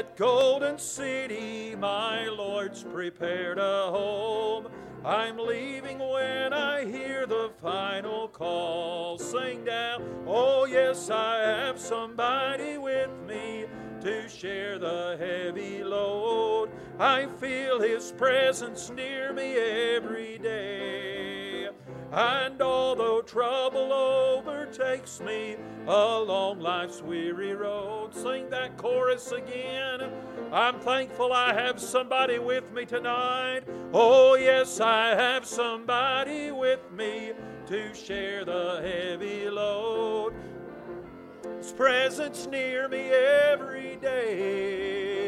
[0.00, 4.68] That golden city, my Lord's prepared a home.
[5.04, 9.18] I'm leaving when I hear the final call.
[9.18, 13.66] Sing down, oh yes, I have somebody with me
[14.00, 16.70] to share the heavy load.
[16.98, 21.09] I feel His presence near me every day.
[22.12, 25.56] And although trouble overtakes me
[25.86, 30.10] along life's weary road, sing that chorus again.
[30.52, 33.60] I'm thankful I have somebody with me tonight.
[33.94, 37.32] Oh, yes, I have somebody with me
[37.66, 40.34] to share the heavy load.
[41.58, 45.19] His presence near me every day.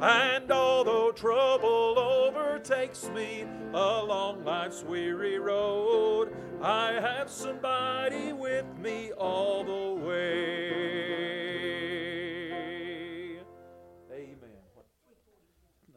[0.00, 3.44] And although trouble overtakes me
[3.74, 10.18] along life's weary road, I have somebody with me all the way.
[14.12, 14.38] Amen.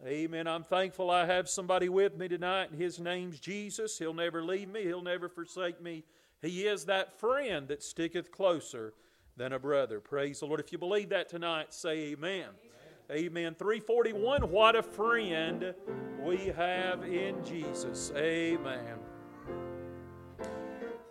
[0.06, 0.48] Amen.
[0.48, 4.00] I'm thankful I have somebody with me tonight, and his name's Jesus.
[4.00, 6.04] He'll never leave me, he'll never forsake me.
[6.42, 8.96] He is that friend that sticketh closer
[9.38, 10.00] than a brother.
[10.00, 10.60] Praise the Lord.
[10.60, 12.46] If you believe that tonight, say amen.
[12.46, 12.71] Amen.
[13.10, 13.56] Amen.
[13.56, 15.74] 341, what a friend
[16.22, 18.12] we have in Jesus.
[18.16, 19.00] Amen.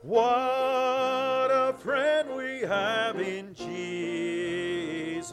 [0.02, 5.32] What a friend we have in Jesus.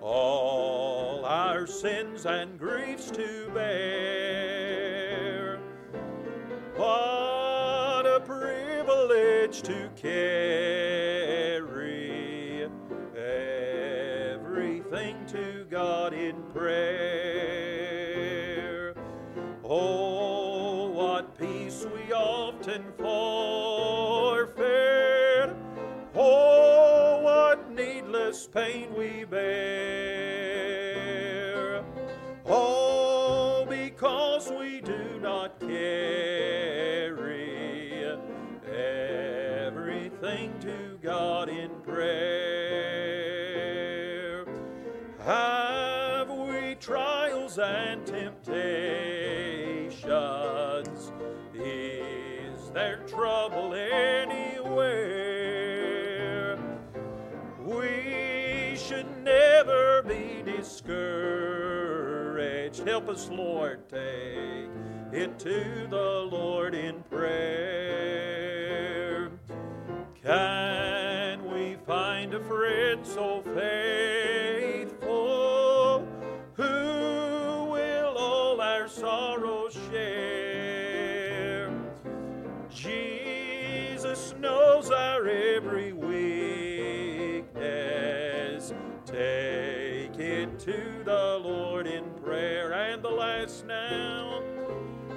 [0.00, 5.58] All our sins and griefs to bear.
[6.76, 11.21] What a privilege to carry
[15.82, 16.94] God in prayer.
[19.64, 24.62] Oh, what peace we often forfeit.
[26.14, 29.42] Oh, what needless pain we bear.
[32.46, 36.94] Oh, because we do not carry
[39.66, 42.51] everything to God in prayer.
[47.02, 50.02] Trials and temptations?
[51.52, 54.96] Is there trouble anywhere?
[57.58, 60.86] We should never be discouraged.
[62.86, 64.68] Help us, Lord, take
[65.12, 67.72] it to the Lord in prayer.
[70.22, 73.61] Can we find a friend so faithful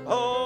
[0.08, 0.45] Are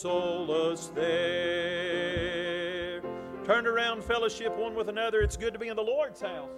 [0.00, 1.86] solace there.
[3.44, 5.20] Turn around, fellowship one with another.
[5.20, 6.50] It's good to be in the Lord's house.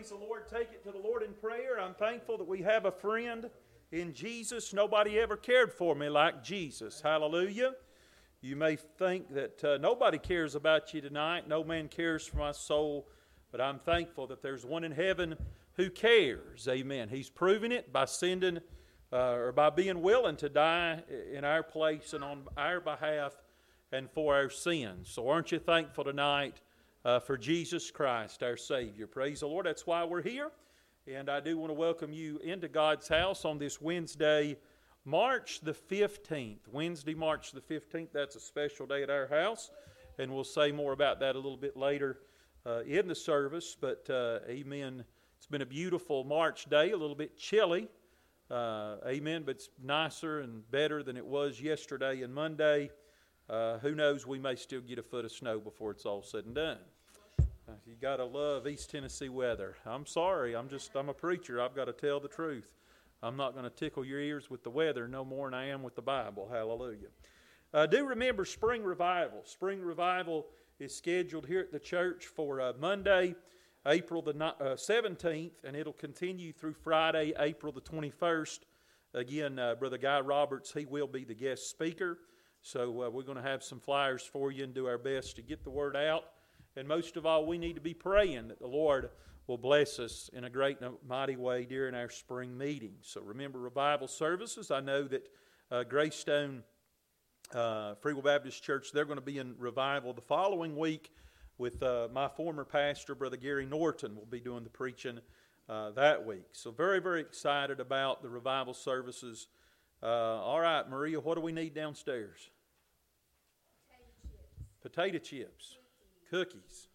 [0.00, 0.48] Praise the Lord.
[0.48, 1.78] Take it to the Lord in prayer.
[1.78, 3.50] I'm thankful that we have a friend
[3.92, 4.72] in Jesus.
[4.72, 7.02] Nobody ever cared for me like Jesus.
[7.02, 7.74] Hallelujah.
[8.40, 11.46] You may think that uh, nobody cares about you tonight.
[11.46, 13.10] No man cares for my soul.
[13.52, 15.36] But I'm thankful that there's one in heaven
[15.74, 16.66] who cares.
[16.66, 17.10] Amen.
[17.10, 18.60] He's proven it by sending
[19.12, 23.34] uh, or by being willing to die in our place and on our behalf
[23.92, 25.10] and for our sins.
[25.10, 26.62] So aren't you thankful tonight
[27.04, 29.06] uh, for Jesus Christ, our Savior?
[29.06, 29.66] Praise the Lord.
[29.66, 30.50] That's why we're here.
[31.06, 34.58] And I do want to welcome you into God's house on this Wednesday,
[35.04, 36.68] March the 15th.
[36.70, 38.08] Wednesday, March the 15th.
[38.12, 39.70] That's a special day at our house.
[40.18, 42.18] And we'll say more about that a little bit later
[42.66, 43.76] uh, in the service.
[43.80, 45.04] But uh, amen.
[45.38, 47.88] It's been a beautiful March day, a little bit chilly.
[48.50, 49.44] Uh, amen.
[49.46, 52.90] But it's nicer and better than it was yesterday and Monday.
[53.50, 54.28] Uh, who knows?
[54.28, 56.78] We may still get a foot of snow before it's all said and done.
[57.40, 59.74] Uh, you got to love East Tennessee weather.
[59.84, 60.54] I'm sorry.
[60.54, 61.60] I'm just, I'm a preacher.
[61.60, 62.70] I've got to tell the truth.
[63.24, 65.82] I'm not going to tickle your ears with the weather no more than I am
[65.82, 66.48] with the Bible.
[66.48, 67.08] Hallelujah.
[67.74, 69.40] Uh, do remember spring revival.
[69.44, 70.46] Spring revival
[70.78, 73.34] is scheduled here at the church for uh, Monday,
[73.84, 78.60] April the uh, 17th, and it'll continue through Friday, April the 21st.
[79.12, 82.18] Again, uh, Brother Guy Roberts, he will be the guest speaker.
[82.62, 85.42] So uh, we're going to have some flyers for you and do our best to
[85.42, 86.24] get the word out.
[86.76, 89.10] And most of all, we need to be praying that the Lord
[89.46, 93.08] will bless us in a great and mighty way during our spring meetings.
[93.08, 94.70] So remember revival services.
[94.70, 95.28] I know that
[95.70, 96.62] uh, Greystone
[97.54, 101.10] uh, Free Will Baptist Church, they're going to be in revival the following week
[101.58, 105.18] with uh, my former pastor, Brother Gary Norton, will be doing the preaching
[105.68, 106.44] uh, that week.
[106.52, 109.48] So very, very excited about the revival services.
[110.02, 112.50] Uh, all right, Maria, what do we need downstairs?
[114.82, 115.18] Potato chips.
[115.18, 115.78] Potato chips.
[116.30, 116.88] Cookies.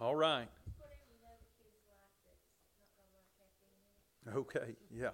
[0.00, 0.48] All right.
[4.34, 5.10] Okay, yeah.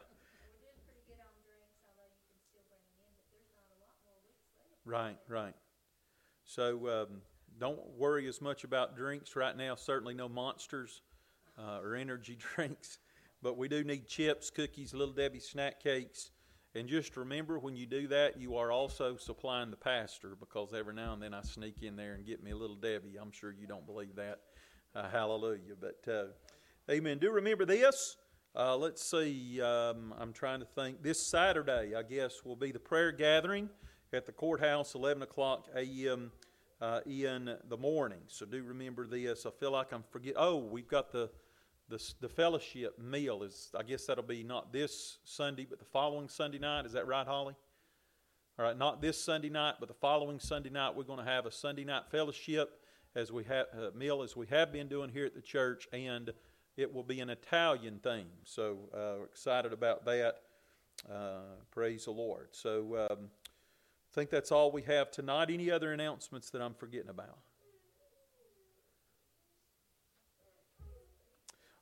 [4.84, 5.54] Right, right.
[6.44, 7.22] So um,
[7.60, 9.76] don't worry as much about drinks right now.
[9.76, 11.02] Certainly no monsters
[11.58, 12.98] uh, or energy drinks.
[13.42, 16.30] But we do need chips, cookies, Little Debbie snack cakes.
[16.74, 20.94] And just remember when you do that, you are also supplying the pastor because every
[20.94, 23.18] now and then I sneak in there and get me a Little Debbie.
[23.20, 24.38] I'm sure you don't believe that.
[24.94, 25.74] Uh, hallelujah.
[25.78, 26.24] But uh,
[26.90, 27.18] amen.
[27.18, 28.16] Do remember this.
[28.54, 29.60] Uh, let's see.
[29.60, 31.02] Um, I'm trying to think.
[31.02, 33.68] This Saturday, I guess, will be the prayer gathering
[34.12, 36.30] at the courthouse, 11 o'clock a.m.
[36.80, 38.20] Uh, in the morning.
[38.28, 39.46] So do remember this.
[39.46, 40.34] I feel like I'm forget.
[40.36, 41.30] Oh, we've got the,
[41.92, 43.42] the the fellowship meal.
[43.42, 46.86] Is I guess that'll be not this Sunday, but the following Sunday night.
[46.86, 47.54] Is that right, Holly?
[48.58, 50.96] All right, not this Sunday night, but the following Sunday night.
[50.96, 52.80] We're going to have a Sunday night fellowship
[53.14, 56.32] as we have uh, meal as we have been doing here at the church, and
[56.76, 58.26] it will be an Italian theme.
[58.44, 60.36] So uh, excited about that.
[61.08, 62.48] Uh, praise the Lord.
[62.52, 63.08] So.
[63.10, 63.30] Um,
[64.10, 65.48] I think that's all we have tonight.
[65.48, 67.38] Any other announcements that I'm forgetting about?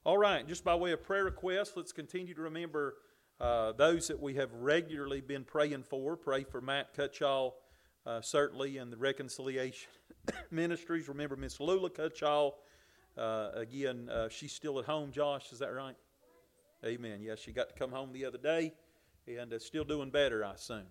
[0.02, 2.95] All right, just by way of prayer request, let's continue to remember
[3.38, 6.16] uh, those that we have regularly been praying for.
[6.16, 7.52] Pray for Matt Cutchall,
[8.07, 9.90] uh, certainly, and the Reconciliation
[10.50, 11.07] Ministries.
[11.07, 12.52] Remember Miss Lula Cutchall.
[13.19, 15.97] Uh, again, uh, she's still at home, Josh, is that right?
[16.83, 17.21] Amen.
[17.21, 18.73] Yes, she got to come home the other day
[19.28, 20.87] and still doing better, I assume.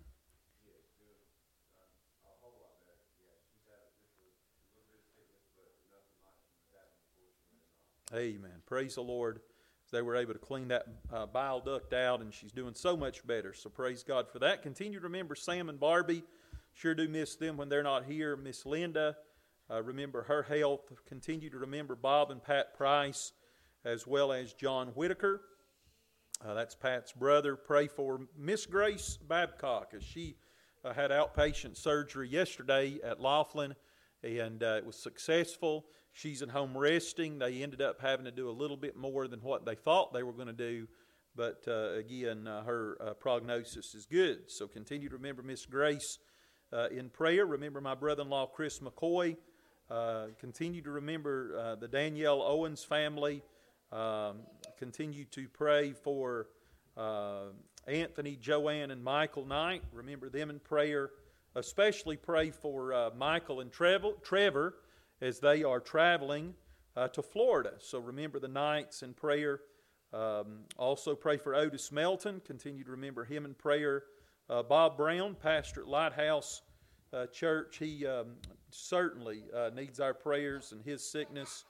[8.13, 8.61] Amen.
[8.65, 9.39] Praise the Lord.
[9.91, 13.25] They were able to clean that uh, bile duct out, and she's doing so much
[13.25, 13.53] better.
[13.53, 14.61] So praise God for that.
[14.61, 16.23] Continue to remember Sam and Barbie.
[16.73, 18.35] Sure do miss them when they're not here.
[18.35, 19.15] Miss Linda,
[19.69, 20.91] uh, remember her health.
[21.07, 23.31] Continue to remember Bob and Pat Price,
[23.83, 25.41] as well as John Whitaker.
[26.45, 27.55] Uh, that's Pat's brother.
[27.55, 30.35] Pray for Miss Grace Babcock as she
[30.85, 33.75] uh, had outpatient surgery yesterday at Laughlin,
[34.23, 35.85] and uh, it was successful.
[36.11, 37.39] She's at home resting.
[37.39, 40.23] They ended up having to do a little bit more than what they thought they
[40.23, 40.87] were going to do.
[41.35, 44.51] But uh, again, uh, her uh, prognosis is good.
[44.51, 46.19] So continue to remember Miss Grace
[46.73, 47.45] uh, in prayer.
[47.45, 49.37] Remember my brother in law, Chris McCoy.
[49.89, 53.41] Uh, continue to remember uh, the Danielle Owens family.
[53.91, 54.39] Um,
[54.77, 56.47] continue to pray for
[57.87, 59.81] Anthony, Joanne, and Michael Knight.
[59.93, 61.11] Remember them in prayer.
[61.55, 64.75] Especially pray for Michael and Trevor.
[65.21, 66.53] As they are traveling
[66.95, 67.73] uh, to Florida.
[67.79, 69.61] So remember the nights in prayer.
[70.13, 72.41] Um, also pray for Otis Melton.
[72.45, 74.03] Continue to remember him in prayer.
[74.49, 76.61] Uh, Bob Brown, pastor at Lighthouse
[77.13, 77.77] uh, church.
[77.77, 78.35] He um,
[78.71, 81.65] certainly uh, needs our prayers and his sickness.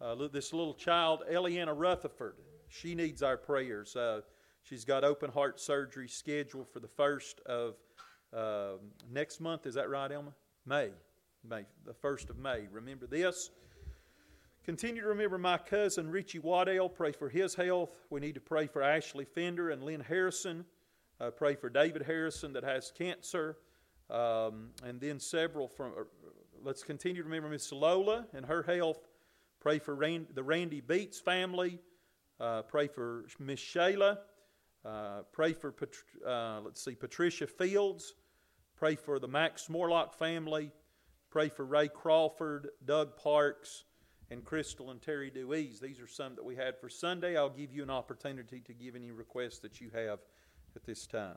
[0.00, 2.34] Uh, this little child, Eliana Rutherford,
[2.68, 3.96] she needs our prayers.
[3.96, 4.20] Uh,
[4.62, 7.76] she's got open heart surgery scheduled for the first of
[8.34, 9.66] um, next month.
[9.66, 10.32] Is that right, Elma?
[10.66, 10.90] May.
[11.48, 12.66] May, the first of May.
[12.70, 13.50] Remember this.
[14.64, 16.88] Continue to remember my cousin Richie Waddell.
[16.88, 17.96] Pray for his health.
[18.10, 20.64] We need to pray for Ashley Fender and Lynn Harrison.
[21.20, 23.58] Uh, pray for David Harrison that has cancer.
[24.10, 26.02] Um, and then several from, uh,
[26.64, 29.08] let's continue to remember Miss Lola and her health.
[29.60, 31.78] Pray for Rand, the Randy Beats family.
[32.40, 34.18] Uh, pray for Miss Shayla.
[34.84, 35.74] Uh, pray for,
[36.26, 38.14] uh, let's see, Patricia Fields.
[38.76, 40.70] Pray for the Max Morlock family.
[41.36, 43.84] Pray for Ray Crawford, Doug Parks,
[44.30, 45.78] and Crystal and Terry Dewey's.
[45.78, 47.36] These are some that we had for Sunday.
[47.36, 50.20] I'll give you an opportunity to give any requests that you have
[50.74, 51.36] at this time.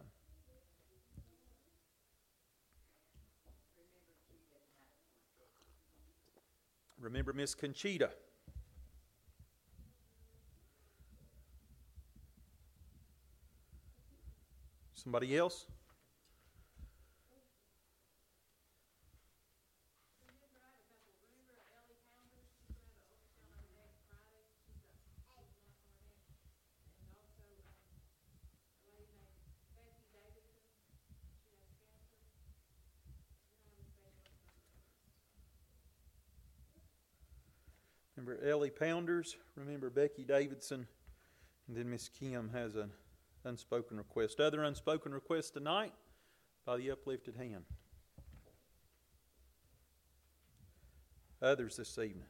[6.97, 8.11] Remember Miss Conchita.
[14.93, 15.65] Somebody else?
[38.43, 39.35] Ellie Pounders.
[39.55, 40.87] Remember Becky Davidson.
[41.67, 42.91] And then Miss Kim has an
[43.43, 44.39] unspoken request.
[44.39, 45.93] Other unspoken requests tonight
[46.65, 47.65] by the uplifted hand.
[51.41, 52.27] Others this evening.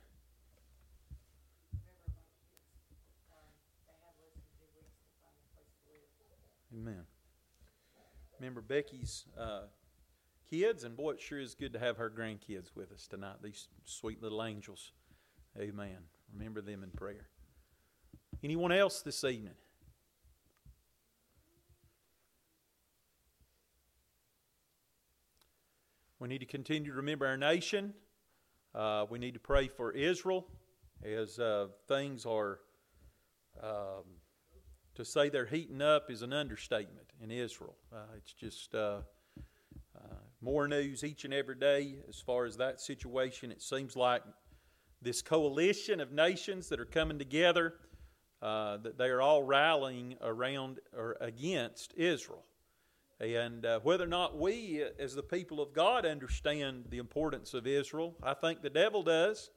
[6.73, 7.03] Amen.
[8.39, 9.61] Remember Becky's uh,
[10.49, 13.67] kids, and boy, it sure is good to have her grandkids with us tonight, these
[13.85, 14.91] sweet little angels.
[15.59, 15.97] Amen.
[16.31, 17.27] Remember them in prayer.
[18.41, 19.55] Anyone else this evening?
[26.17, 27.93] We need to continue to remember our nation.
[28.73, 30.47] Uh, we need to pray for Israel
[31.03, 32.59] as uh, things are,
[33.61, 34.03] um,
[34.95, 37.75] to say they're heating up is an understatement in Israel.
[37.93, 38.99] Uh, it's just uh,
[39.93, 43.51] uh, more news each and every day as far as that situation.
[43.51, 44.23] It seems like
[45.01, 47.75] this coalition of nations that are coming together,
[48.41, 52.43] uh, that they are all rallying around or against Israel.
[53.19, 57.67] And uh, whether or not we, as the people of God, understand the importance of
[57.67, 59.49] Israel, I think the devil does,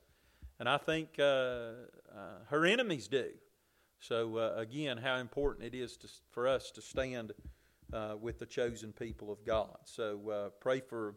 [0.58, 1.75] and I think uh, uh
[2.49, 3.30] her enemies do.
[4.00, 7.32] So, uh, again, how important it is to, for us to stand
[7.92, 9.76] uh, with the chosen people of God.
[9.84, 11.14] So, pray for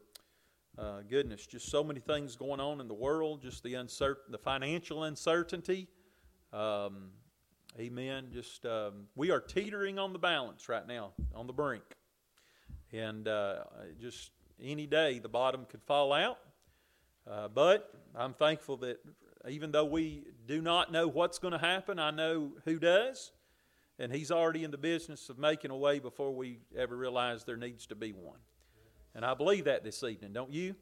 [0.77, 4.37] uh, goodness, just so many things going on in the world, just the uncertain, the
[4.37, 5.87] financial uncertainty.
[6.51, 7.11] Um,
[7.79, 8.27] amen.
[8.33, 11.83] Just um, we are teetering on the balance right now, on the brink,
[12.91, 13.63] and uh,
[14.01, 16.39] just any day the bottom could fall out.
[17.29, 18.97] Uh, but I'm thankful that
[19.47, 23.31] even though we do not know what's going to happen, I know who does,
[23.97, 27.55] and He's already in the business of making a way before we ever realize there
[27.55, 28.39] needs to be one.
[29.15, 30.75] And I believe that this evening, don't you?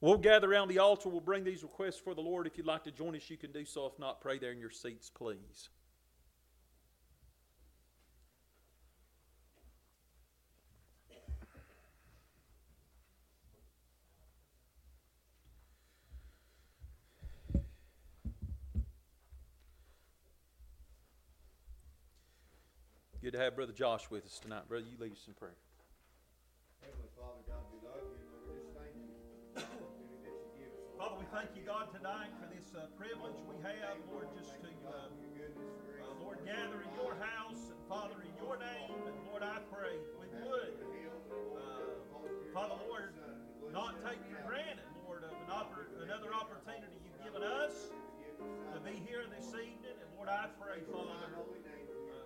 [0.00, 1.08] We'll gather around the altar.
[1.08, 2.46] We'll bring these requests for the Lord.
[2.46, 3.86] If you'd like to join us, you can do so.
[3.86, 5.68] If not, pray there in your seats, please.
[23.22, 24.66] Good to have Brother Josh with us tonight.
[24.66, 25.52] Brother, you lead us in prayer.
[31.32, 36.22] Thank you, God, tonight for this uh, privilege we have, Lord, just to, uh, uh,
[36.22, 40.26] Lord, gather in your house, and Father, in your name, and Lord, I pray we
[40.42, 40.74] would,
[41.54, 43.14] uh, Father, Lord,
[43.70, 47.94] not take for granted, Lord, of an oppor- another opportunity you've given us
[48.74, 51.46] to be here this evening, and Lord, I pray, Father, uh,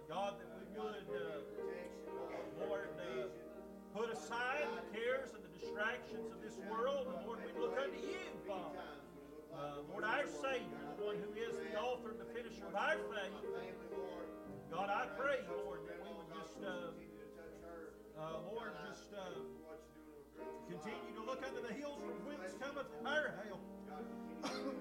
[0.08, 2.88] God, that we would, uh, Lord,
[3.92, 8.21] put aside the cares and distractions of this world, and Lord, we look unto you,
[8.44, 8.85] Father.
[9.49, 13.00] Uh, Lord, our Savior, the one who is the author and the finisher of our
[13.09, 13.33] faith.
[14.68, 16.92] God, I pray, Lord, that we would just, uh,
[18.21, 19.40] uh, Lord, just uh,
[20.68, 23.64] continue to look unto the hills from whence cometh our help.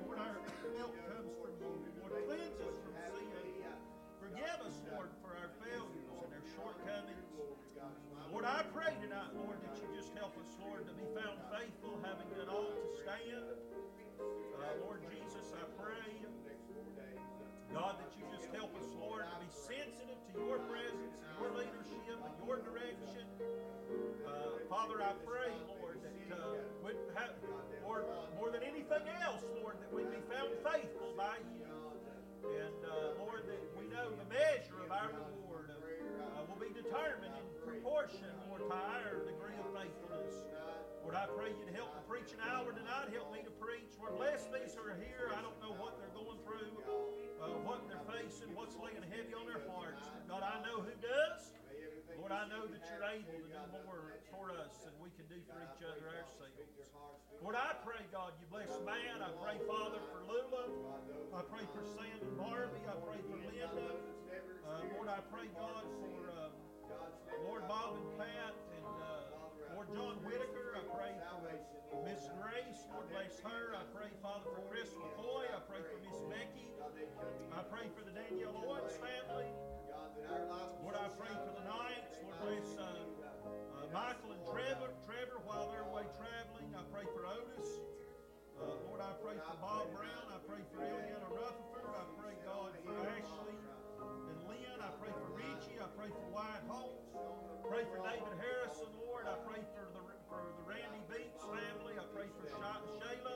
[0.04, 0.36] Lord, our
[0.76, 1.80] help comes from you.
[2.04, 3.32] Lord, cleanse us from sin.
[4.20, 6.03] Forgive us, Lord, for our failures
[6.56, 7.30] shortcomings.
[8.32, 11.94] Lord, I pray tonight, Lord, that you just help us, Lord, to be found faithful,
[12.02, 13.46] having done all to stand.
[14.18, 16.10] Uh, Lord Jesus, I pray,
[17.74, 22.18] God, that you just help us, Lord, to be sensitive to your presence, your leadership,
[22.22, 23.26] and your direction.
[24.26, 27.38] Uh, Father, I pray, Lord, that uh, we'd have,
[27.86, 28.06] Lord,
[28.38, 31.70] more than anything else, Lord, that we'd be found faithful by you.
[32.44, 35.83] And uh, Lord, that we know the measure of our reward uh,
[36.50, 40.36] will be determined in proportion, Lord, to our degree of faithfulness.
[41.04, 43.12] Lord, I pray you to help me preach an hour tonight.
[43.12, 43.92] Help me to preach.
[44.00, 45.32] Lord, bless these who are here.
[45.36, 46.72] I don't know what they're going through,
[47.44, 50.04] uh, what they're facing, what's laying heavy on their hearts.
[50.32, 51.52] God, I know who does.
[52.16, 55.44] Lord, I know that you're able to do more for us than we can do
[55.44, 56.56] for each other ourselves.
[57.44, 59.20] Lord, I pray, God, you bless man.
[59.20, 60.72] I pray, Father, for Lula.
[61.36, 62.80] I pray for Sam and Barbie.
[62.88, 64.13] I pray for Linda.
[64.74, 66.50] Uh, Lord, I pray, God, for uh,
[67.46, 70.74] Lord Bob and Pat and uh, Lord John Whitaker.
[70.74, 71.14] I pray
[71.94, 72.82] for Miss Grace.
[72.90, 73.78] Lord, bless her.
[73.78, 75.46] I pray, Father, for Chris McCoy.
[75.46, 76.74] I pray for Miss Becky.
[77.54, 79.54] I pray for the Danielle Owens family.
[80.82, 82.18] Lord, I pray for the Knights.
[82.26, 82.98] Lord, bless uh,
[83.78, 86.74] uh, Michael and Trevor, Trevor while they're away traveling.
[86.74, 87.78] I pray for Otis.
[88.58, 90.26] Uh, Lord, I pray for Bob Brown.
[90.34, 91.94] I pray for Eliana Rutherford.
[91.94, 93.73] I pray, God, for Ashley and.
[94.84, 95.80] I pray for Richie.
[95.80, 96.68] I pray for Wyatt.
[96.68, 99.24] I pray for David Harrison, Lord.
[99.24, 101.96] I pray for the for the Randy Beats family.
[101.96, 103.36] I pray for Sha- Shayla.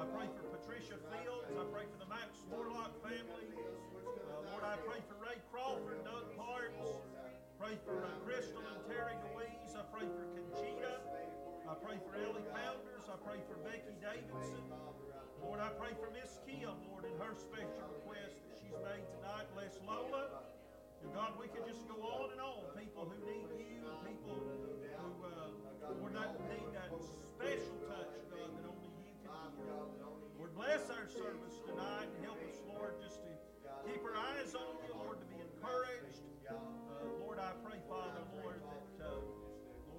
[0.00, 1.52] I pray for Patricia Fields.
[1.52, 3.44] I pray for the Max Morlock family.
[3.52, 7.04] Uh, Lord, I pray for Ray Crawford, Doug Parks.
[7.60, 9.76] Pray for uh, Crystal and Terry Louise.
[9.76, 10.96] I pray for Conchita.
[11.68, 13.04] I pray for Ellie Pounders.
[13.12, 14.64] I pray for Becky Davidson.
[15.44, 19.44] Lord, I pray for Miss Kim, Lord, in her special request that she's made tonight.
[19.52, 20.53] Bless Lola.
[21.04, 22.64] And God, we could just go on and on.
[22.72, 24.56] People who need you, people who,
[25.20, 29.28] uh, Lord, that need that special touch, God, that only you can give.
[30.40, 33.30] Lord, bless our service tonight and help us, Lord, just to
[33.84, 36.24] keep our eyes on you, Lord, to be encouraged.
[36.48, 36.56] Uh,
[37.20, 39.20] Lord, I pray, Father, Lord, that, uh,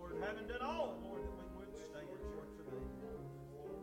[0.02, 2.90] Lord, having done all, Lord, that we would stand, Lord, for thee.
[3.54, 3.78] Lord,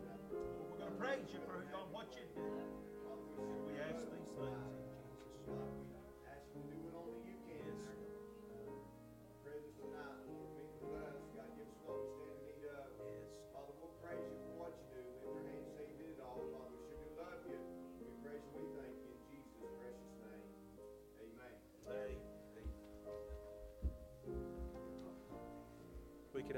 [0.71, 2.43] we're going to praise you for on what you do.
[3.67, 4.83] We ask these things in
[5.15, 5.82] Jesus' name.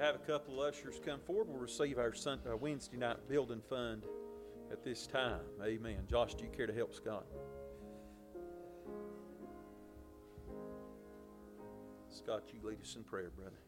[0.06, 1.48] Have a couple of ushers come forward.
[1.50, 2.14] We'll receive our
[2.58, 4.04] Wednesday night building fund
[4.72, 5.40] at this time.
[5.64, 5.98] Amen.
[6.08, 7.26] Josh, do you care to help Scott?
[12.10, 13.65] Scott, you lead us in prayer, brother.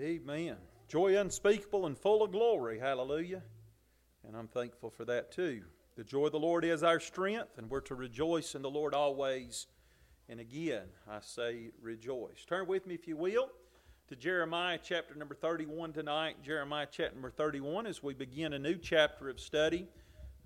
[0.00, 0.56] Amen.
[0.86, 2.78] Joy unspeakable and full of glory.
[2.78, 3.42] Hallelujah.
[4.24, 5.62] And I'm thankful for that too.
[5.96, 8.94] The joy of the Lord is our strength, and we're to rejoice in the Lord
[8.94, 9.66] always.
[10.28, 12.44] And again, I say rejoice.
[12.46, 13.48] Turn with me, if you will,
[14.06, 16.36] to Jeremiah chapter number 31 tonight.
[16.44, 19.88] Jeremiah chapter number 31 as we begin a new chapter of study,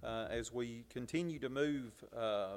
[0.02, 2.56] uh, as we continue to move uh,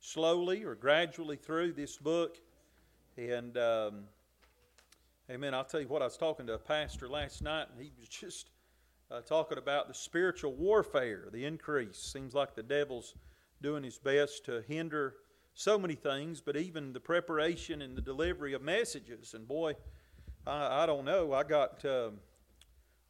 [0.00, 2.36] slowly or gradually through this book.
[3.16, 3.56] And.
[3.56, 4.04] Um,
[5.30, 5.52] Amen.
[5.52, 8.08] I'll tell you what, I was talking to a pastor last night, and he was
[8.08, 8.48] just
[9.10, 11.98] uh, talking about the spiritual warfare, the increase.
[11.98, 13.14] Seems like the devil's
[13.60, 15.16] doing his best to hinder
[15.52, 19.34] so many things, but even the preparation and the delivery of messages.
[19.34, 19.74] And boy,
[20.46, 21.34] I, I don't know.
[21.34, 22.20] I got um,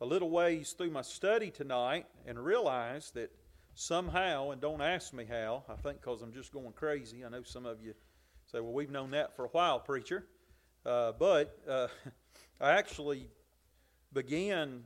[0.00, 3.30] a little ways through my study tonight and realized that
[3.76, 7.24] somehow, and don't ask me how, I think because I'm just going crazy.
[7.24, 7.94] I know some of you
[8.50, 10.24] Say, well, we've known that for a while, preacher.
[10.88, 11.86] Uh, but uh,
[12.60, 13.28] I actually
[14.14, 14.82] began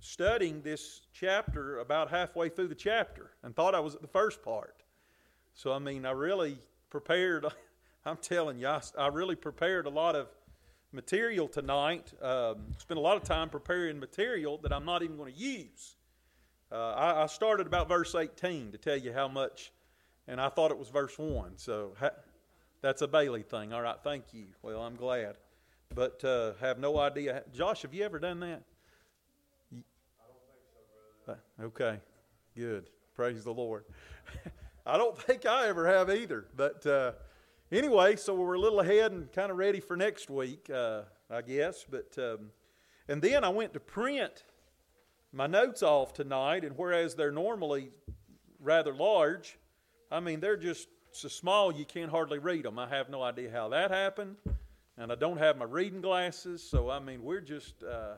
[0.00, 4.42] studying this chapter about halfway through the chapter and thought I was at the first
[4.42, 4.82] part.
[5.54, 7.44] So, I mean, I really prepared,
[8.06, 10.28] I'm telling you, I, I really prepared a lot of
[10.90, 12.14] material tonight.
[12.22, 15.96] Um, spent a lot of time preparing material that I'm not even going to use.
[16.70, 19.70] Uh, I, I, started about verse 18 to tell you how much,
[20.26, 21.58] and I thought it was verse 1.
[21.58, 22.08] So ha,
[22.82, 23.72] that's a Bailey thing.
[23.72, 24.46] All right, thank you.
[24.60, 25.36] Well, I'm glad.
[25.94, 27.44] But uh, have no idea.
[27.52, 28.62] Josh, have you ever done that?
[31.24, 32.00] So, uh, okay,
[32.56, 32.90] good.
[33.14, 33.84] Praise the Lord.
[34.86, 36.46] I don't think I ever have either.
[36.56, 37.12] But uh,
[37.70, 41.42] anyway, so we're a little ahead and kind of ready for next week, uh, I
[41.42, 41.84] guess.
[41.88, 42.50] But um,
[43.06, 44.42] and then I went to print
[45.32, 47.90] my notes off tonight, and whereas they're normally
[48.58, 49.56] rather large,
[50.10, 52.78] I mean, they're just so small you can't hardly read them.
[52.78, 54.36] I have no idea how that happened,
[54.96, 57.82] and I don't have my reading glasses, so I mean, we're just.
[57.82, 58.14] Uh,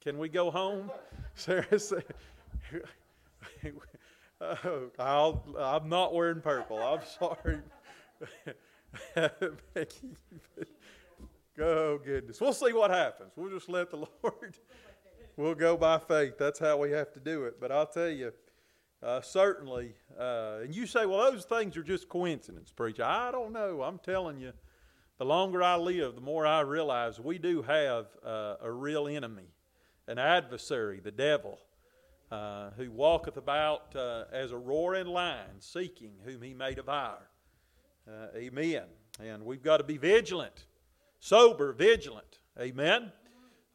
[0.00, 0.90] can we go home?
[1.34, 2.04] Sarah said,
[4.40, 6.78] oh, I'll, I'm not wearing purple.
[6.82, 7.58] I'm sorry.
[11.60, 12.40] oh, goodness.
[12.40, 13.32] We'll see what happens.
[13.36, 14.56] We'll just let the Lord
[15.36, 16.34] we'll go by faith.
[16.38, 17.60] That's how we have to do it.
[17.60, 18.32] But I'll tell you,
[19.02, 23.04] uh, certainly, uh, and you say, well, those things are just coincidence, preacher.
[23.04, 23.82] I don't know.
[23.82, 24.52] I'm telling you,
[25.18, 29.48] the longer I live, the more I realize we do have uh, a real enemy,
[30.06, 31.58] an adversary, the devil,
[32.30, 37.26] uh, who walketh about uh, as a roaring lion, seeking whom he may devour.
[38.06, 38.84] Uh, amen.
[39.22, 40.64] And we've got to be vigilant,
[41.18, 42.38] sober, vigilant.
[42.58, 43.12] Amen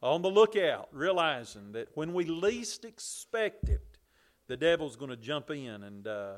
[0.02, 3.85] on the lookout, realizing that when we least expect it,
[4.48, 6.34] the devil's going to jump in and, uh,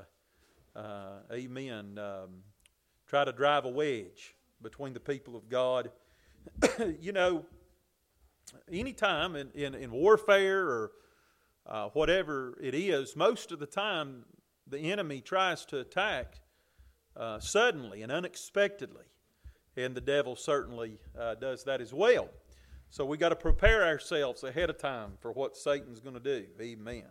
[0.75, 2.43] uh, amen, um,
[3.07, 5.91] try to drive a wedge between the people of God.
[7.01, 7.45] you know,
[8.71, 10.93] anytime in, in, in warfare or
[11.67, 14.25] uh, whatever it is, most of the time
[14.67, 16.41] the enemy tries to attack
[17.17, 19.05] uh, suddenly and unexpectedly.
[19.77, 22.29] And the devil certainly uh, does that as well.
[22.91, 26.47] So we got to prepare ourselves ahead of time for what Satan's going to do.
[26.61, 27.05] Amen.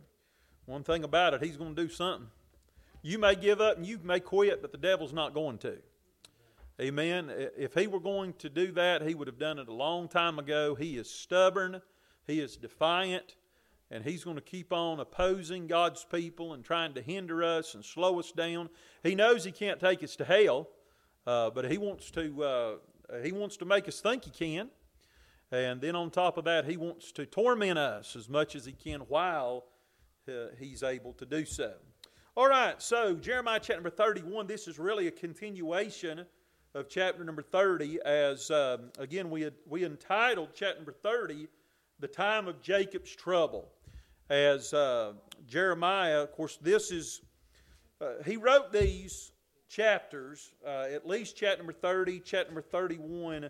[0.67, 2.27] One thing about it, he's going to do something.
[3.01, 5.77] You may give up and you may quit, but the devil's not going to.
[6.81, 7.31] Amen.
[7.57, 10.37] If he were going to do that, he would have done it a long time
[10.37, 10.75] ago.
[10.75, 11.81] He is stubborn,
[12.27, 13.37] he is defiant,
[13.89, 17.85] and he's going to keep on opposing God's people and trying to hinder us and
[17.85, 18.69] slow us down.
[19.03, 20.67] He knows he can't take us to hell,
[21.25, 22.43] uh, but he wants to.
[22.43, 22.75] Uh,
[23.23, 24.69] he wants to make us think he can.
[25.49, 28.73] And then on top of that, he wants to torment us as much as he
[28.73, 29.63] can while
[30.29, 31.73] uh, he's able to do so.
[32.35, 36.25] All right, so Jeremiah chapter number 31, this is really a continuation
[36.75, 41.47] of chapter number 30, as um, again, we, had, we entitled chapter number 30,
[41.99, 43.69] The Time of Jacob's Trouble.
[44.29, 45.13] As uh,
[45.47, 47.21] Jeremiah, of course, this is,
[48.01, 49.31] uh, he wrote these
[49.69, 53.49] chapters, uh, at least chapter number 30, chapter number 31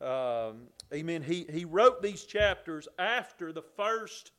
[0.00, 1.22] um, amen.
[1.22, 4.32] He, he wrote these chapters after the first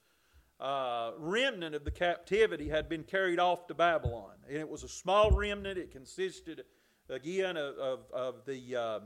[0.61, 4.33] uh, remnant of the captivity had been carried off to Babylon.
[4.47, 5.79] And it was a small remnant.
[5.79, 6.63] It consisted,
[7.09, 9.01] again, of, of, of the, um,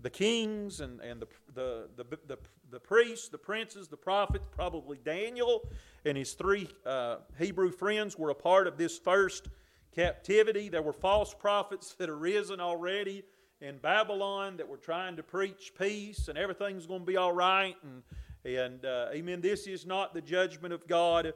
[0.00, 2.38] the kings and, and the, the, the, the,
[2.70, 5.68] the, priests, the princes, the prophets, probably Daniel
[6.04, 9.48] and his three uh, Hebrew friends were a part of this first
[9.96, 10.68] captivity.
[10.68, 13.24] There were false prophets that had arisen already
[13.60, 17.74] in Babylon that were trying to preach peace and everything's going to be all right.
[17.82, 18.02] And,
[18.44, 21.32] and uh, amen, this is not the judgment of God.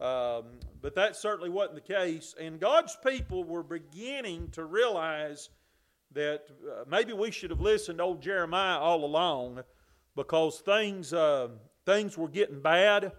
[0.00, 0.44] Um,
[0.80, 2.34] but that certainly wasn't the case.
[2.40, 5.50] And God's people were beginning to realize
[6.12, 9.62] that uh, maybe we should have listened to old Jeremiah all along
[10.14, 11.48] because things, uh,
[11.84, 13.12] things were getting bad.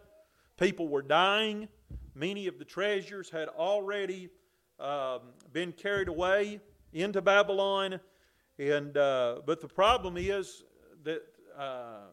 [0.58, 1.68] People were dying.
[2.16, 4.30] Many of the treasures had already
[4.80, 5.20] um,
[5.52, 6.62] been carried away
[6.94, 8.00] into Babylon.
[8.58, 10.64] And uh, but the problem is
[11.04, 11.22] that
[11.58, 12.08] uh,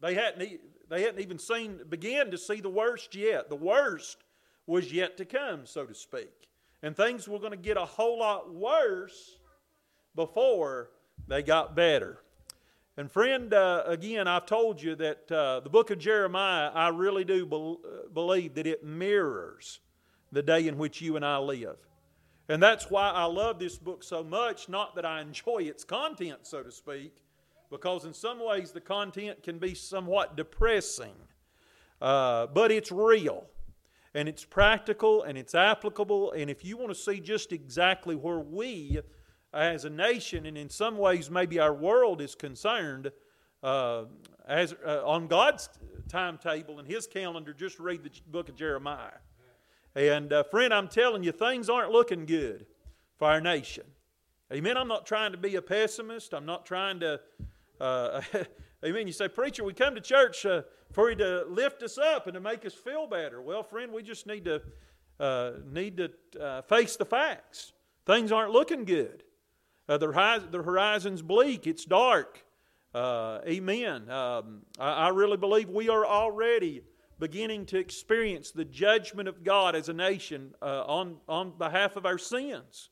[0.00, 3.48] they hadn't they hadn't even seen began to see the worst yet.
[3.48, 4.18] The worst
[4.66, 6.48] was yet to come, so to speak,
[6.82, 9.38] and things were going to get a whole lot worse
[10.14, 10.90] before
[11.28, 12.20] they got better.
[12.98, 17.24] And friend, uh, again, I've told you that uh, the book of Jeremiah, I really
[17.24, 17.76] do be-
[18.14, 19.80] believe that it mirrors
[20.32, 21.76] the day in which you and I live.
[22.48, 26.38] And that's why I love this book so much, not that I enjoy its content,
[26.42, 27.12] so to speak,
[27.70, 31.14] because in some ways the content can be somewhat depressing.
[32.00, 33.46] Uh, but it's real,
[34.14, 36.32] and it's practical, and it's applicable.
[36.32, 39.00] And if you want to see just exactly where we
[39.54, 43.10] as a nation, and in some ways, maybe our world is concerned
[43.62, 44.04] uh,
[44.46, 45.68] as uh, on God's
[46.08, 47.52] timetable and His calendar.
[47.52, 49.18] Just read the book of Jeremiah.
[49.94, 52.66] And uh, friend, I'm telling you, things aren't looking good
[53.18, 53.84] for our nation.
[54.52, 54.76] Amen.
[54.76, 56.34] I'm not trying to be a pessimist.
[56.34, 57.20] I'm not trying to.
[57.80, 58.20] Uh,
[58.84, 59.06] amen.
[59.06, 60.62] You say, preacher, we come to church uh,
[60.92, 63.40] for you to lift us up and to make us feel better.
[63.42, 64.62] Well, friend, we just need to
[65.18, 66.10] uh, need to
[66.40, 67.72] uh, face the facts.
[68.04, 69.22] Things aren't looking good.
[69.88, 71.66] Uh, the, horizon, the horizon's bleak.
[71.66, 72.44] It's dark.
[72.94, 74.10] Uh, amen.
[74.10, 76.82] Um, I, I really believe we are already
[77.18, 82.04] beginning to experience the judgment of God as a nation uh, on, on behalf of
[82.04, 82.90] our sins.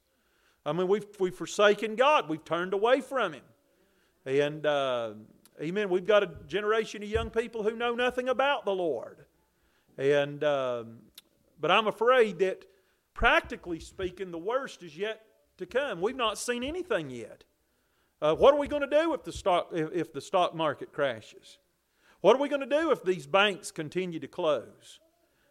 [0.64, 3.42] I mean, we've, we've forsaken God, we've turned away from Him.
[4.26, 5.12] And, uh,
[5.60, 9.24] amen, we've got a generation of young people who know nothing about the Lord.
[9.98, 10.98] And, um,
[11.60, 12.64] but I'm afraid that
[13.12, 15.26] practically speaking, the worst is yet
[15.58, 16.00] to come.
[16.00, 17.44] We've not seen anything yet.
[18.20, 20.92] Uh, what are we going to do if the stock if, if the stock market
[20.92, 21.58] crashes?
[22.20, 24.98] What are we going to do if these banks continue to close?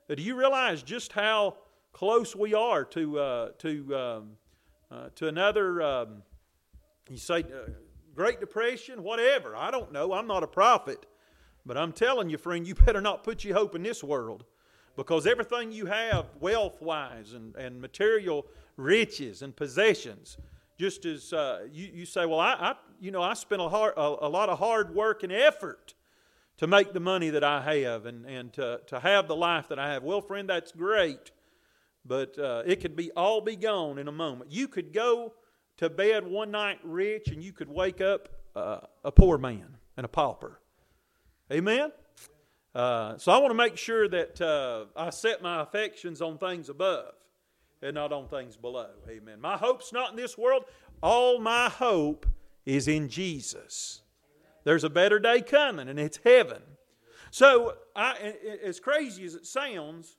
[0.10, 1.58] Uh, do you realize just how
[1.92, 4.30] close we are to uh, to um,
[4.90, 5.82] uh, to another?
[5.82, 6.24] Um,
[7.10, 7.70] you say uh,
[8.16, 9.56] Great Depression, whatever.
[9.56, 10.14] I don't know.
[10.14, 11.06] I'm not a prophet,
[11.66, 14.46] but I'm telling you, friend, you better not put your hope in this world,
[14.96, 18.46] because everything you have, wealth wise and and material
[18.78, 20.38] riches and possessions,
[20.80, 23.94] just as uh, you, you say, well, I, I you know I spent a, hard,
[23.98, 25.96] a, a lot of hard work and effort
[26.58, 29.80] to make the money that I have and, and to, to have the life that
[29.80, 30.04] I have.
[30.04, 31.32] Well, friend, that's great,
[32.06, 34.52] but uh, it could be all be gone in a moment.
[34.52, 35.34] You could go
[35.78, 40.06] to bed one night rich and you could wake up uh, a poor man and
[40.06, 40.60] a pauper.
[41.52, 41.92] Amen?
[42.74, 46.70] Uh, so I want to make sure that uh, I set my affections on things
[46.70, 47.14] above
[47.82, 48.90] and not on things below.
[49.08, 49.40] Amen.
[49.40, 50.64] My hope's not in this world.
[51.02, 52.26] All my hope
[52.66, 54.02] is in Jesus.
[54.64, 56.62] There's a better day coming, and it's heaven.
[57.30, 60.18] So, I, as crazy as it sounds,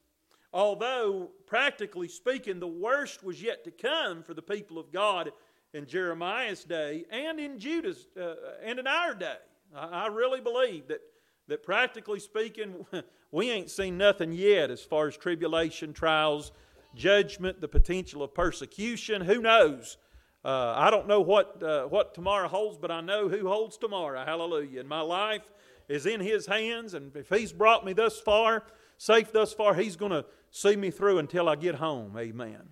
[0.55, 5.33] although practically speaking, the worst was yet to come for the people of God
[5.75, 9.37] in Jeremiah's day and in Judah's uh, and in our day.
[9.75, 11.03] I, I really believe that
[11.49, 12.87] that practically speaking,
[13.31, 16.53] we ain't seen nothing yet as far as tribulation, trials,
[16.95, 19.21] judgment, the potential of persecution.
[19.23, 19.99] Who knows?
[20.45, 24.25] Uh, I don't know what, uh, what tomorrow holds, but I know who holds tomorrow.
[24.25, 24.81] Hallelujah.
[24.81, 25.51] And my life
[25.88, 28.64] is in His hands, and if He's brought me thus far,
[28.99, 32.17] safe thus far, He's going to see me through until I get home.
[32.17, 32.62] Amen.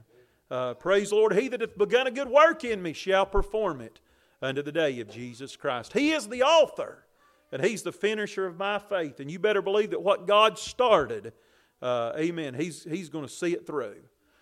[0.48, 1.34] Uh, praise the Lord.
[1.34, 4.00] He that hath begun a good work in me shall perform it
[4.40, 5.92] unto the day of Jesus Christ.
[5.92, 7.04] He is the author,
[7.50, 9.18] and He's the finisher of my faith.
[9.18, 11.32] And you better believe that what God started,
[11.80, 13.96] uh, amen, He's, he's going to see it through.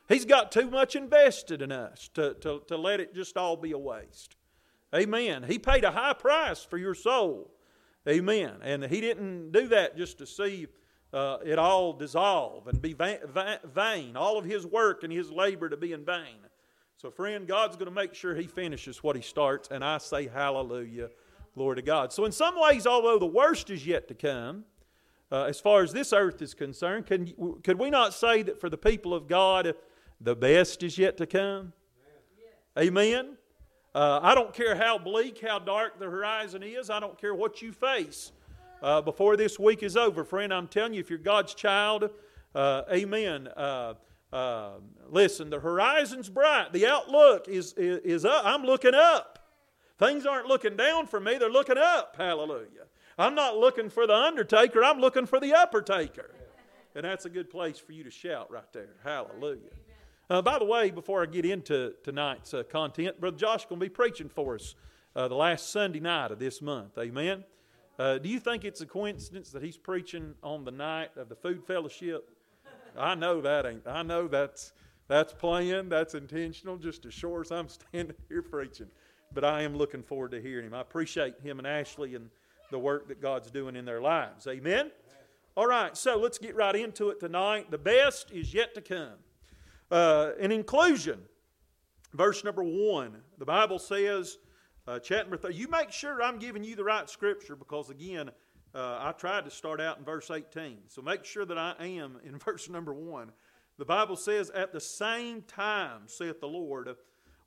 [0.06, 3.72] He's got too much invested in us to, to, to let it just all be
[3.72, 4.36] a waste.
[4.94, 5.44] Amen.
[5.44, 7.52] He paid a high price for your soul.
[8.06, 8.56] Amen.
[8.60, 10.66] And He didn't do that just to see
[11.12, 15.76] uh, it all dissolve and be vain, all of His work and His labor to
[15.76, 16.38] be in vain.
[16.96, 20.28] So, friend, God's going to make sure He finishes what He starts, and I say
[20.28, 21.10] hallelujah,
[21.54, 22.12] glory to God.
[22.12, 24.64] So, in some ways, although the worst is yet to come,
[25.32, 28.68] uh, as far as this earth is concerned, can, could we not say that for
[28.68, 29.74] the people of God,
[30.20, 31.72] the best is yet to come.
[32.78, 33.36] Amen.
[33.94, 36.90] Uh, I don't care how bleak, how dark the horizon is.
[36.90, 38.32] I don't care what you face
[38.82, 40.52] uh, before this week is over, friend.
[40.52, 42.10] I'm telling you, if you're God's child,
[42.54, 43.48] uh, amen.
[43.48, 43.94] Uh,
[44.32, 44.70] uh,
[45.08, 46.72] listen, the horizon's bright.
[46.72, 48.42] The outlook is, is, is up.
[48.44, 49.38] I'm looking up.
[49.98, 52.14] Things aren't looking down for me, they're looking up.
[52.16, 52.86] Hallelujah.
[53.18, 56.30] I'm not looking for the undertaker, I'm looking for the upper taker.
[56.94, 58.96] And that's a good place for you to shout right there.
[59.04, 59.70] Hallelujah.
[60.28, 63.84] Uh, by the way, before I get into tonight's uh, content, Brother Josh going to
[63.84, 64.74] be preaching for us
[65.14, 66.96] uh, the last Sunday night of this month.
[66.98, 67.44] Amen.
[68.00, 71.36] Uh, do you think it's a coincidence that he's preaching on the night of the
[71.36, 72.30] food fellowship?
[72.96, 73.86] I know that ain't.
[73.86, 74.72] I know that's
[75.06, 75.92] that's planned.
[75.92, 76.78] That's intentional.
[76.78, 78.86] Just as sure as I'm standing here preaching,
[79.34, 80.72] but I am looking forward to hearing him.
[80.72, 82.30] I appreciate him and Ashley and
[82.70, 84.46] the work that God's doing in their lives.
[84.46, 84.90] Amen.
[85.54, 87.70] All right, so let's get right into it tonight.
[87.70, 89.18] The best is yet to come.
[89.90, 91.20] Uh, an inclusion.
[92.14, 94.38] Verse number one, the Bible says,
[94.86, 94.98] uh,
[95.50, 98.30] you make sure I'm giving you the right scripture because, again,
[98.74, 100.78] uh, I tried to start out in verse 18.
[100.88, 103.32] So make sure that I am in verse number one.
[103.78, 106.94] The Bible says, At the same time, saith the Lord,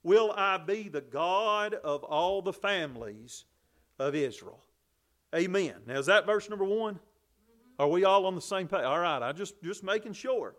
[0.02, 3.44] will I be the God of all the families
[3.98, 4.60] of Israel.
[5.34, 5.74] Amen.
[5.86, 6.98] Now, is that verse number one?
[7.78, 8.82] Are we all on the same page?
[8.82, 10.54] All right, I just just making sure.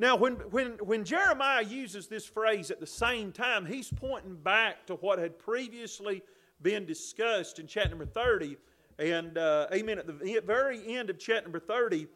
[0.00, 4.86] Now, when, when, when Jeremiah uses this phrase at the same time, he's pointing back
[4.86, 6.22] to what had previously
[6.62, 8.56] been discussed in chapter number 30.
[8.98, 12.08] And, uh, amen, at the very end of chapter number 30,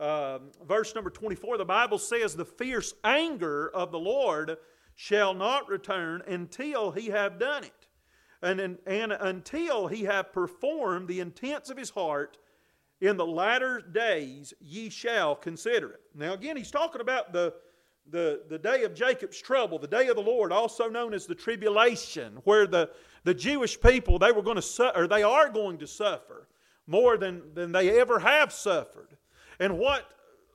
[0.00, 4.56] uh, verse number 24, the Bible says, The fierce anger of the Lord
[4.94, 7.88] shall not return until he have done it.
[8.40, 12.38] And, and, and until he have performed the intents of his heart,
[13.00, 16.00] in the latter days ye shall consider it.
[16.14, 17.54] Now, again, he's talking about the,
[18.10, 21.34] the, the day of Jacob's trouble, the day of the Lord, also known as the
[21.34, 22.90] tribulation, where the,
[23.24, 26.48] the Jewish people, they were going to su- or they are going to suffer
[26.86, 29.16] more than, than they ever have suffered.
[29.58, 30.08] And what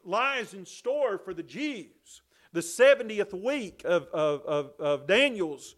[0.04, 2.22] lies in store for the Jews,
[2.54, 5.76] the 70th week of, of, of, of Daniel's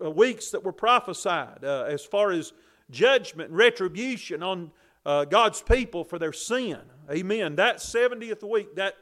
[0.00, 2.52] weeks that were prophesied uh, as far as
[2.90, 4.70] judgment and retribution on
[5.04, 6.80] uh, God's people for their sin.
[7.10, 7.56] Amen.
[7.56, 8.94] That 70th week, that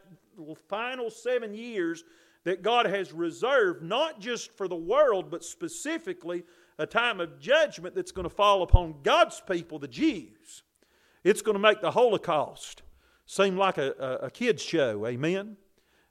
[0.69, 2.05] final seven years
[2.45, 6.45] that God has reserved, not just for the world, but specifically
[6.79, 10.63] a time of judgment that's going to fall upon God's people, the Jews.
[11.25, 12.83] It's going to make the Holocaust
[13.27, 15.07] seem like a, a, a kid's show.
[15.07, 15.57] Amen.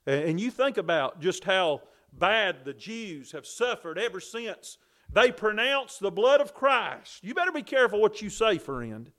[0.05, 1.81] And you think about just how
[2.13, 4.77] bad the Jews have suffered ever since
[5.11, 7.23] they pronounced the blood of Christ.
[7.23, 9.11] You better be careful what you say, friend.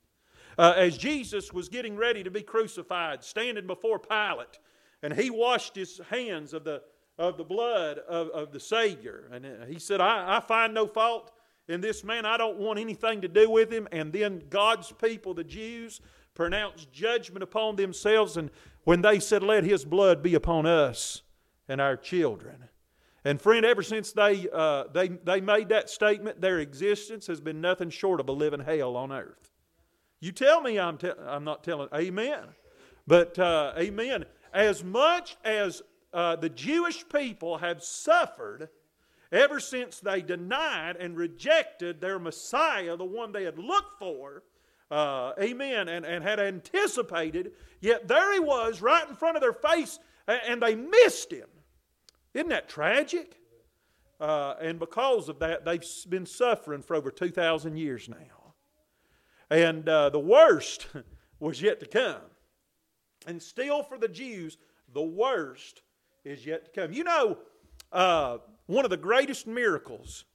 [0.59, 4.59] Uh, as Jesus was getting ready to be crucified, standing before Pilate,
[5.01, 6.81] and he washed his hands of the,
[7.17, 9.29] of the blood of, of the Savior.
[9.31, 11.31] And he said, I, I find no fault
[11.69, 12.25] in this man.
[12.25, 13.87] I don't want anything to do with him.
[13.93, 16.01] And then God's people, the Jews,
[16.33, 18.35] pronounced judgment upon themselves.
[18.35, 18.49] And
[18.83, 21.21] when they said, Let his blood be upon us
[21.69, 22.65] and our children.
[23.23, 27.61] And friend, ever since they, uh, they, they made that statement, their existence has been
[27.61, 29.49] nothing short of a living hell on earth.
[30.19, 31.89] You tell me I'm, te- I'm not telling.
[31.93, 32.43] Amen.
[33.07, 34.25] But, uh, amen.
[34.53, 35.81] As much as
[36.13, 38.69] uh, the Jewish people have suffered
[39.31, 44.43] ever since they denied and rejected their Messiah, the one they had looked for,
[44.91, 49.53] uh, amen, and, and had anticipated, yet there he was right in front of their
[49.53, 51.47] face and they missed him.
[52.33, 53.35] Isn't that tragic?
[54.19, 58.38] Uh, and because of that, they've been suffering for over 2,000 years now.
[59.49, 60.87] And uh, the worst
[61.39, 62.21] was yet to come.
[63.27, 64.57] And still, for the Jews,
[64.93, 65.81] the worst
[66.23, 66.93] is yet to come.
[66.93, 67.37] You know,
[67.91, 70.25] uh, one of the greatest miracles,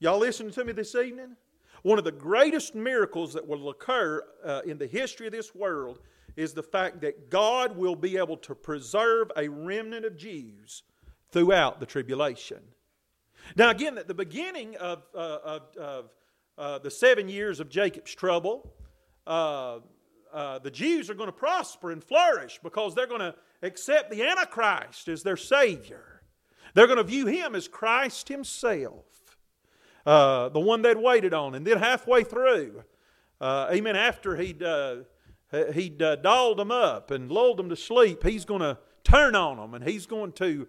[0.00, 1.36] y'all listening to me this evening?
[1.82, 6.00] One of the greatest miracles that will occur uh, in the history of this world
[6.36, 10.82] is the fact that God will be able to preserve a remnant of Jews
[11.30, 12.60] throughout the tribulation.
[13.56, 16.10] Now, again, at the beginning of, uh, of, of
[16.56, 18.72] uh, the seven years of Jacob's trouble,
[19.26, 19.78] uh,
[20.32, 24.22] uh, the Jews are going to prosper and flourish because they're going to accept the
[24.22, 26.22] Antichrist as their Savior.
[26.74, 29.04] They're going to view him as Christ Himself,
[30.06, 31.54] uh, the one they'd waited on.
[31.54, 32.82] And then halfway through,
[33.40, 34.62] uh, amen, after he'd,
[35.72, 39.74] he'd dolled them up and lulled them to sleep, he's going to turn on them
[39.74, 40.68] and he's going to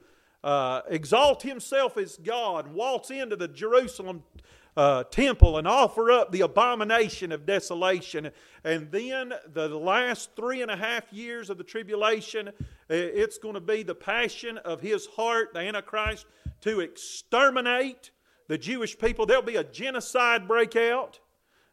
[0.89, 4.24] exalt himself as God and waltz into the Jerusalem
[4.78, 8.32] uh, temple and offer up the abomination of desolation.
[8.64, 12.50] And then the last three and a half years of the tribulation,
[12.90, 16.26] it's going to be the passion of his heart, the Antichrist,
[16.62, 18.12] to exterminate
[18.48, 19.26] the Jewish people.
[19.26, 21.20] There'll be a genocide breakout.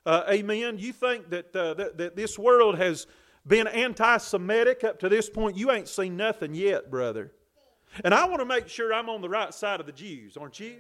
[0.05, 0.79] Uh, amen.
[0.79, 3.07] You think that, uh, that, that this world has
[3.47, 5.57] been anti Semitic up to this point?
[5.57, 7.33] You ain't seen nothing yet, brother.
[8.05, 10.59] And I want to make sure I'm on the right side of the Jews, aren't
[10.59, 10.79] you?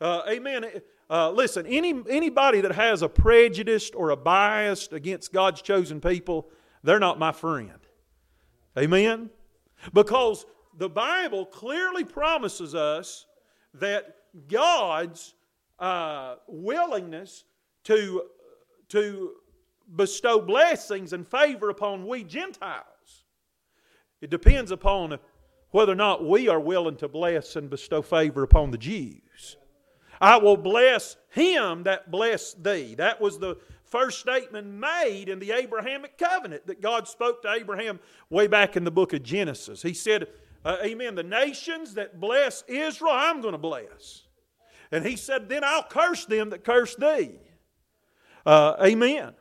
[0.00, 0.66] Uh, amen.
[1.10, 6.48] Uh, listen, any, anybody that has a prejudice or a bias against God's chosen people,
[6.82, 7.78] they're not my friend.
[8.78, 9.30] Amen?
[9.92, 13.26] Because the Bible clearly promises us
[13.74, 14.16] that
[14.48, 15.34] God's
[15.78, 17.44] uh, willingness
[17.84, 18.24] to,
[18.88, 19.32] to
[19.94, 23.24] bestow blessings and favor upon we Gentiles.
[24.20, 25.18] It depends upon
[25.70, 29.56] whether or not we are willing to bless and bestow favor upon the Jews.
[30.20, 32.94] I will bless him that bless thee.
[32.96, 38.00] That was the first statement made in the Abrahamic covenant that God spoke to Abraham
[38.30, 39.82] way back in the book of Genesis.
[39.82, 40.28] He said,
[40.64, 44.22] uh, Amen, the nations that bless Israel, I'm going to bless.
[44.90, 47.38] And he said, Then I'll curse them that curse thee.
[48.46, 49.34] Uh, amen.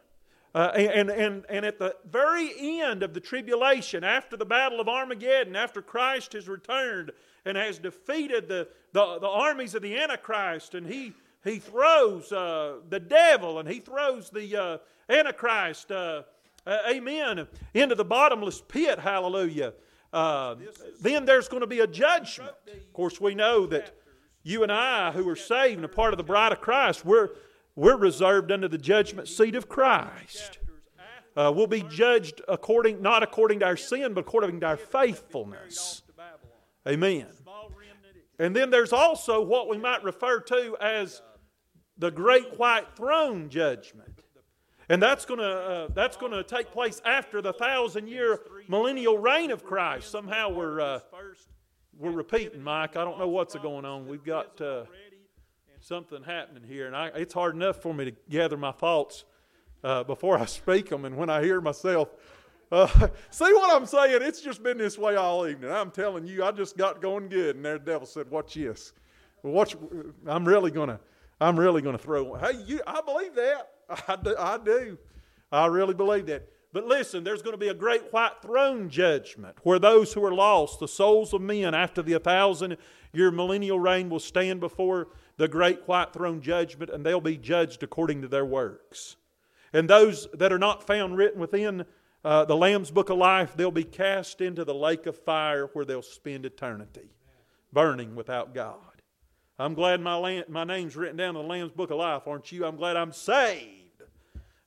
[0.56, 4.88] Uh, and, and, and at the very end of the tribulation, after the battle of
[4.88, 7.12] Armageddon, after Christ has returned
[7.46, 11.14] and has defeated the, the, the armies of the Antichrist, and he,
[11.44, 14.78] he throws uh, the devil and he throws the uh,
[15.10, 16.24] Antichrist, uh,
[16.66, 19.74] uh, amen, into the bottomless pit, hallelujah.
[20.14, 20.56] uh,
[21.02, 22.52] then there's going to be a judgment.
[22.72, 23.96] Of course, we know that
[24.44, 27.30] you and I, who are saved and a part of the bride of Christ, we're,
[27.76, 30.60] we're reserved under the judgment seat of Christ.
[31.36, 36.03] Uh, we'll be judged according, not according to our sin, but according to our faithfulness.
[36.88, 37.28] Amen.
[38.40, 41.22] And then there's also what we might refer to as
[41.98, 44.10] the great white throne judgment.
[44.90, 49.18] And that's going to uh, that's going to take place after the thousand year millennial
[49.18, 50.12] reign of Christ.
[50.12, 51.00] Somehow we're uh,
[51.98, 52.98] we're repeating, Mike.
[52.98, 54.08] I don't know what's going on.
[54.08, 54.84] We've got uh,
[55.80, 59.24] something happening here, and I, it's hard enough for me to gather my thoughts
[59.84, 62.10] uh, before I speak them, and when I hear myself.
[62.74, 62.88] Uh,
[63.30, 64.24] see what I'm saying?
[64.24, 65.72] It's just been this way all evening.
[65.72, 68.94] I'm telling you, I just got going good, and there the devil said, "Watch this."
[69.44, 69.76] Watch.
[70.26, 71.00] I'm really gonna.
[71.40, 72.24] I'm really gonna throw.
[72.24, 72.40] One.
[72.40, 72.82] Hey, you.
[72.88, 73.70] I believe that.
[74.08, 74.98] I do, I do.
[75.52, 76.50] I really believe that.
[76.72, 80.34] But listen, there's going to be a great white throne judgment where those who are
[80.34, 82.78] lost, the souls of men after the thousand
[83.14, 87.84] year millennial reign, will stand before the great white throne judgment and they'll be judged
[87.84, 89.18] according to their works.
[89.72, 91.86] And those that are not found written within
[92.24, 95.86] uh, the Lamb's book of life, they'll be cast into the lake of fire where
[95.86, 97.10] they'll spend eternity,
[97.72, 98.78] burning without God.
[99.60, 102.66] I'm glad my, my name's written down in the Lamb's book of life, aren't you?
[102.66, 104.02] I'm glad I'm saved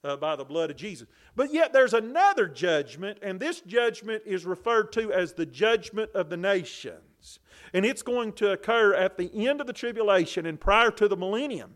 [0.04, 1.08] uh, by the blood of Jesus.
[1.34, 6.30] But yet there's another judgment, and this judgment is referred to as the judgment of
[6.30, 7.40] the nations.
[7.72, 11.16] And it's going to occur at the end of the tribulation and prior to the
[11.16, 11.74] millennium.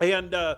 [0.00, 0.56] And uh,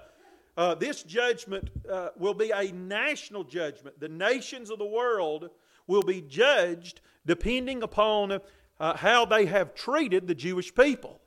[0.56, 3.98] uh, this judgment uh, will be a national judgment.
[3.98, 5.50] The nations of the world
[5.86, 8.40] will be judged depending upon
[8.80, 11.20] uh, how they have treated the Jewish people,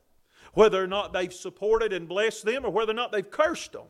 [0.53, 3.87] whether or not they've supported and blessed them or whether or not they've cursed them.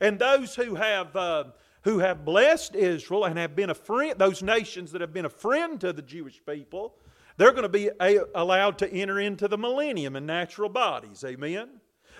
[0.00, 1.44] And those who have, uh,
[1.82, 5.30] who have blessed Israel and have been a friend, those nations that have been a
[5.30, 6.96] friend to the Jewish people,
[7.36, 11.24] they're going to be a, allowed to enter into the millennium in natural bodies.
[11.24, 11.68] Amen?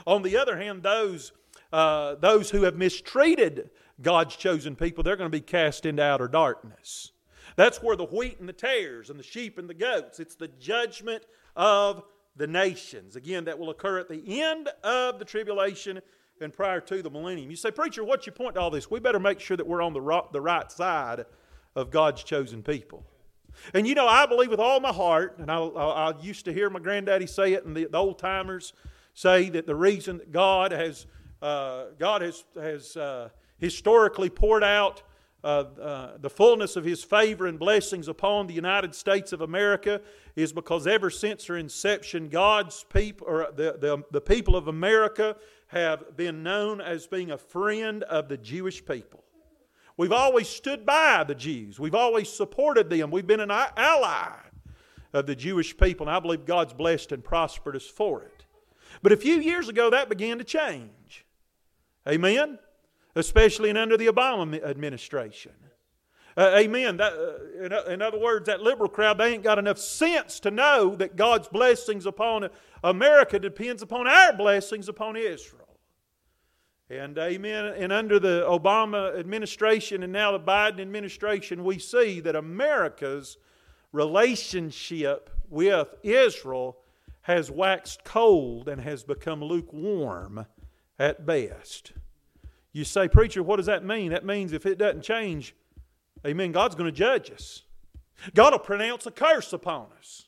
[0.07, 1.32] On the other hand, those,
[1.72, 3.70] uh, those who have mistreated
[4.02, 7.12] God's chosen people, they're going to be cast into outer darkness.
[7.56, 10.48] That's where the wheat and the tares and the sheep and the goats, it's the
[10.48, 11.24] judgment
[11.56, 12.02] of
[12.36, 13.16] the nations.
[13.16, 16.00] Again, that will occur at the end of the tribulation
[16.40, 17.50] and prior to the millennium.
[17.50, 18.90] You say, Preacher, what's your point to all this?
[18.90, 21.26] We better make sure that we're on the right, the right side
[21.76, 23.04] of God's chosen people.
[23.74, 26.52] And you know, I believe with all my heart, and I, I, I used to
[26.52, 28.72] hear my granddaddy say it, and the, the old timers
[29.12, 31.06] say that the reason that God has,
[31.43, 35.03] uh, God has, has uh, historically poured out
[35.43, 40.03] uh, uh, the fullness of his favor and blessings upon the United States of America
[40.36, 45.36] is because ever since their inception, God's people, or the, the, the people of America,
[45.68, 49.24] have been known as being a friend of the Jewish people.
[49.97, 54.32] We've always stood by the Jews, we've always supported them, we've been an ally
[55.12, 58.45] of the Jewish people, and I believe God's blessed and prospered us for it.
[59.03, 60.91] But a few years ago, that began to change.
[62.09, 62.59] Amen?
[63.14, 65.53] Especially in under the Obama administration.
[66.36, 66.96] Uh, amen.
[66.96, 70.51] That, uh, in, in, other words, that liberal crowd, they ain't got enough sense to
[70.51, 72.48] know that God's blessings upon
[72.84, 75.61] America depends upon our blessings upon Israel.
[76.88, 77.66] And amen.
[77.66, 83.36] And under the Obama administration and now the Biden administration, we see that America's
[83.92, 86.78] relationship with Israel
[87.22, 90.46] has waxed cold and has become lukewarm
[91.01, 91.92] at best.
[92.72, 94.12] You say, Preacher, what does that mean?
[94.12, 95.57] That means if it doesn't change,
[96.24, 97.62] amen, God's going to judge us.
[98.34, 100.26] God will pronounce a curse upon us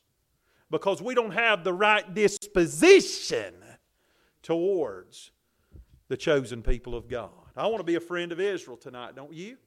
[0.71, 3.53] because we don't have the right disposition
[4.41, 5.31] towards
[6.09, 7.29] the chosen people of God.
[7.55, 9.57] I want to be a friend of Israel tonight, don't you?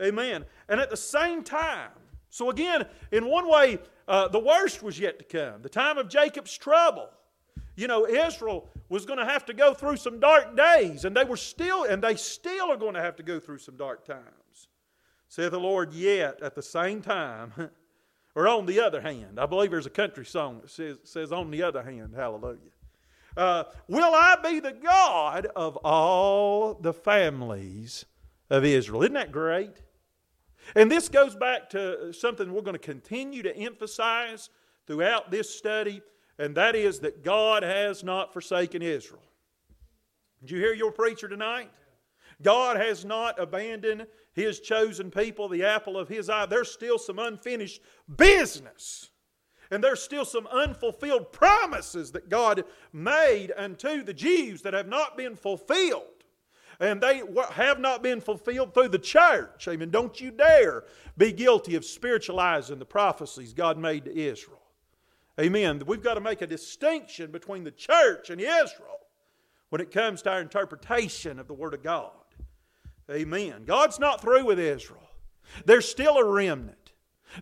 [0.00, 0.44] Amen.
[0.68, 1.90] And at the same time,
[2.28, 6.10] so again, in one way, uh, the worst was yet to come the time of
[6.10, 7.08] Jacob's trouble.
[7.76, 11.24] You know, Israel was going to have to go through some dark days, and they
[11.24, 14.68] were still, and they still are going to have to go through some dark times.
[15.28, 17.52] Saith the Lord, yet at the same time,
[18.34, 19.38] or on the other hand.
[19.38, 22.58] I believe there's a country song that says, says on the other hand, hallelujah.
[23.36, 28.06] Uh, will I be the God of all the families
[28.48, 29.02] of Israel?
[29.02, 29.82] Isn't that great?
[30.74, 34.48] And this goes back to something we're going to continue to emphasize
[34.86, 36.02] throughout this study,
[36.38, 39.22] and that is that God has not forsaken Israel.
[40.40, 41.70] Did you hear your preacher tonight?
[42.42, 46.46] God has not abandoned his chosen people, the apple of his eye.
[46.46, 47.80] There's still some unfinished
[48.16, 49.10] business
[49.70, 55.16] and there's still some unfulfilled promises that God made unto the Jews that have not
[55.16, 56.02] been fulfilled.
[56.78, 57.22] and they
[57.52, 59.66] have not been fulfilled through the church.
[59.66, 59.90] Amen.
[59.90, 60.84] Don't you dare
[61.16, 64.55] be guilty of spiritualizing the prophecies God made to Israel.
[65.38, 65.82] Amen.
[65.86, 68.98] We've got to make a distinction between the church and Israel
[69.68, 72.10] when it comes to our interpretation of the Word of God.
[73.10, 73.64] Amen.
[73.66, 75.08] God's not through with Israel.
[75.64, 76.92] There's still a remnant.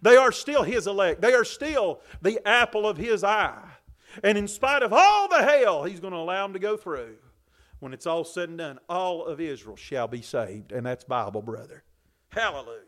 [0.03, 1.21] They are still His elect.
[1.21, 3.71] They are still the apple of His eye.
[4.23, 7.17] And in spite of all the hell He's going to allow them to go through,
[7.81, 10.73] when it's all said and done, all of Israel shall be saved.
[10.73, 11.85] And that's Bible, brother.
[12.31, 12.81] Hallelujah.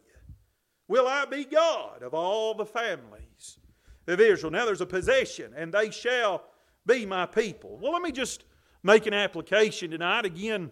[0.89, 3.59] Will I be God of all the families
[4.07, 4.51] of Israel?
[4.51, 6.45] Now there's a possession, and they shall
[6.87, 7.79] be my people.
[7.81, 8.45] Well, let me just
[8.83, 10.25] make an application tonight.
[10.25, 10.71] Again,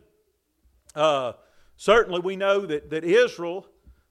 [0.94, 1.32] uh,
[1.76, 3.66] certainly we know that, that Israel,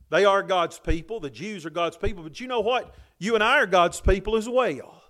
[0.09, 1.19] they are God's people.
[1.19, 2.23] The Jews are God's people.
[2.23, 2.93] But you know what?
[3.19, 5.01] You and I are God's people as well.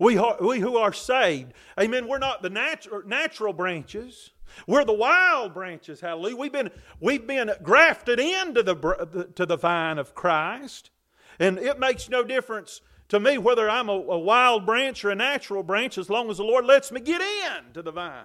[0.00, 4.30] We, are, we who are saved, amen, we're not the natu- natural branches.
[4.66, 6.36] We're the wild branches, hallelujah.
[6.36, 6.70] We've been,
[7.00, 10.90] we've been grafted into the, to the vine of Christ.
[11.38, 15.14] And it makes no difference to me whether I'm a, a wild branch or a
[15.14, 18.24] natural branch as long as the Lord lets me get in to the vine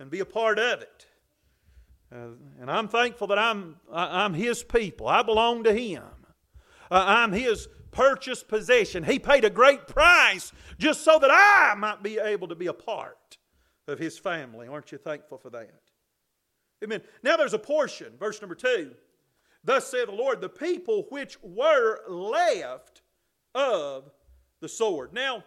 [0.00, 1.06] and be a part of it.
[2.12, 2.28] Uh,
[2.60, 5.08] and I'm thankful that I'm, I, am His people.
[5.08, 6.02] I belong to Him.
[6.90, 9.04] Uh, I'm His purchased possession.
[9.04, 12.72] He paid a great price just so that I might be able to be a
[12.72, 13.36] part
[13.86, 14.68] of His family.
[14.68, 15.70] Aren't you thankful for that?
[16.82, 17.02] Amen.
[17.22, 18.92] Now there's a portion, verse number two.
[19.64, 22.95] Thus saith the Lord, the people which were left
[23.56, 24.10] of
[24.60, 25.12] the sword.
[25.12, 25.42] Now,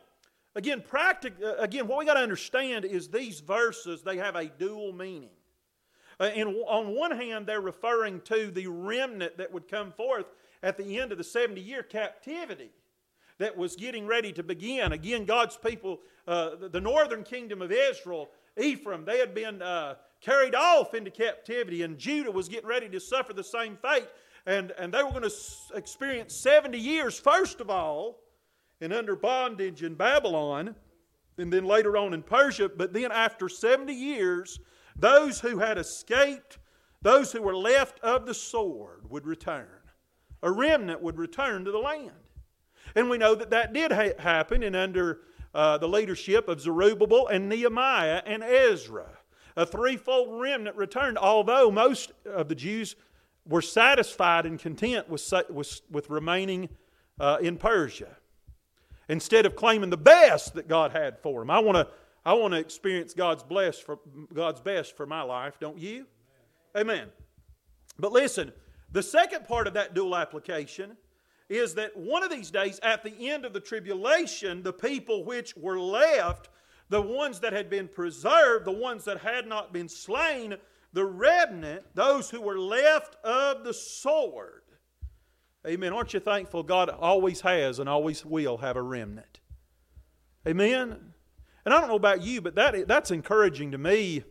[0.56, 4.46] again, practic- uh, again, what we got to understand is these verses, they have a
[4.46, 5.30] dual meaning.
[6.20, 10.26] Uh, and on one hand, they're referring to the remnant that would come forth
[10.62, 12.72] at the end of the 70 year captivity
[13.38, 14.92] that was getting ready to begin.
[14.92, 20.56] Again, God's people, uh, the northern kingdom of Israel, Ephraim, they had been uh, carried
[20.56, 24.08] off into captivity, and Judah was getting ready to suffer the same fate.
[24.50, 25.36] And, and they were going to
[25.76, 28.20] experience 70 years, first of all,
[28.82, 30.76] and under bondage in Babylon,
[31.38, 32.70] and then later on in Persia.
[32.70, 34.60] But then after 70 years,
[34.96, 36.58] those who had escaped,
[37.02, 39.68] those who were left of the sword, would return
[40.42, 42.12] a remnant would return to the land.
[42.96, 45.20] And we know that that did ha- happen and under
[45.54, 49.10] uh, the leadership of Zerubbabel and Nehemiah and Ezra.
[49.56, 52.96] A threefold remnant returned, although most of the Jews
[53.50, 56.70] were satisfied and content with, with, with remaining
[57.20, 58.16] uh, in Persia.
[59.10, 61.50] Instead of claiming the best that God had for them.
[61.50, 61.88] I want to
[62.26, 63.98] I want to experience God's, bless for,
[64.34, 66.06] God's best for my life, don't you?
[66.76, 67.08] Amen.
[67.98, 68.52] But listen,
[68.92, 70.98] the second part of that dual application
[71.48, 75.56] is that one of these days, at the end of the tribulation, the people which
[75.58, 76.50] were left,
[76.90, 80.56] the ones that had been preserved, the ones that had not been slain,
[80.94, 84.64] the remnant, those who were left of the sword.
[85.68, 85.94] Amen.
[85.94, 89.40] Aren't you thankful God always has and always will have a remnant?
[90.48, 91.14] Amen.
[91.66, 94.24] And I don't know about you, but that, that's encouraging to me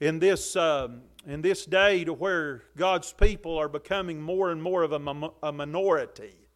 [0.00, 4.82] in this um, in this day to where God's people are becoming more and more
[4.82, 6.48] of a, a minority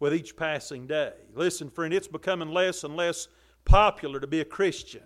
[0.00, 1.12] with each passing day.
[1.34, 3.28] Listen, friend, it's becoming less and less
[3.64, 5.04] popular to be a Christian.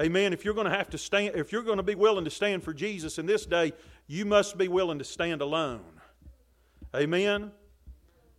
[0.00, 0.32] Amen.
[0.32, 2.62] If you're going to have to stand, if you're going to be willing to stand
[2.62, 3.72] for Jesus in this day,
[4.06, 6.00] you must be willing to stand alone.
[6.94, 7.52] Amen.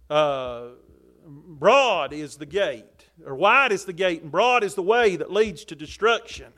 [0.09, 0.69] Uh,
[1.25, 5.31] broad is the gate, or wide is the gate, and broad is the way that
[5.31, 6.51] leads to destruction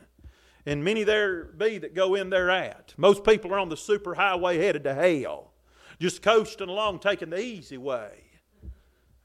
[0.66, 2.94] and many there be that go in thereat.
[2.98, 5.52] Most people are on the superhighway headed to hell,
[6.00, 8.12] just coasting along, taking the easy way.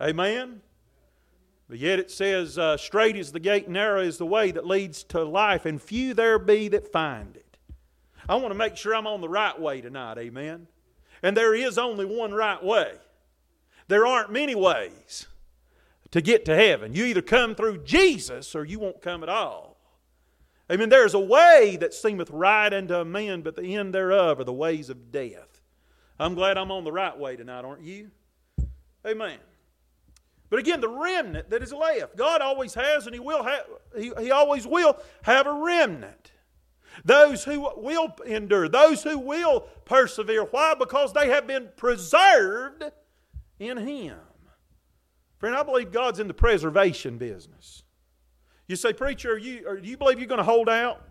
[0.01, 0.61] Amen?
[1.69, 5.05] But yet it says, uh, Straight is the gate, narrow is the way that leads
[5.05, 7.59] to life, and few there be that find it.
[8.29, 10.67] I want to make sure I'm on the right way tonight, amen?
[11.23, 12.95] And there is only one right way.
[13.89, 15.27] There aren't many ways
[16.11, 16.95] to get to heaven.
[16.95, 19.77] You either come through Jesus or you won't come at all.
[20.71, 20.91] Amen.
[20.91, 24.45] There is a way that seemeth right unto a man, but the end thereof are
[24.45, 25.63] the ways of death.
[26.21, 28.11] I'm glad I'm on the right way tonight, aren't you?
[29.07, 29.39] Amen.
[30.51, 33.65] But again, the remnant that is left, God always has and He will have,
[33.97, 36.33] He, he always will have a remnant.
[37.05, 40.45] Those who will endure, those who will persevere.
[40.45, 40.75] Why?
[40.79, 42.85] Because they have been preserved
[43.59, 44.19] in Him.
[45.39, 47.85] Friend, I believe God's in the preservation business.
[48.67, 51.07] You say, Preacher, are you, are, do you believe you're going to hold out?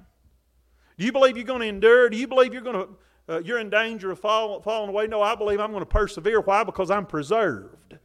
[0.97, 2.09] Do you believe you're going to endure?
[2.09, 2.89] Do you believe you're going to
[3.29, 5.05] uh, you're in danger of fall, falling away?
[5.05, 6.39] No, I believe I'm going to persevere.
[6.39, 6.63] Why?
[6.63, 7.97] Because I'm preserved.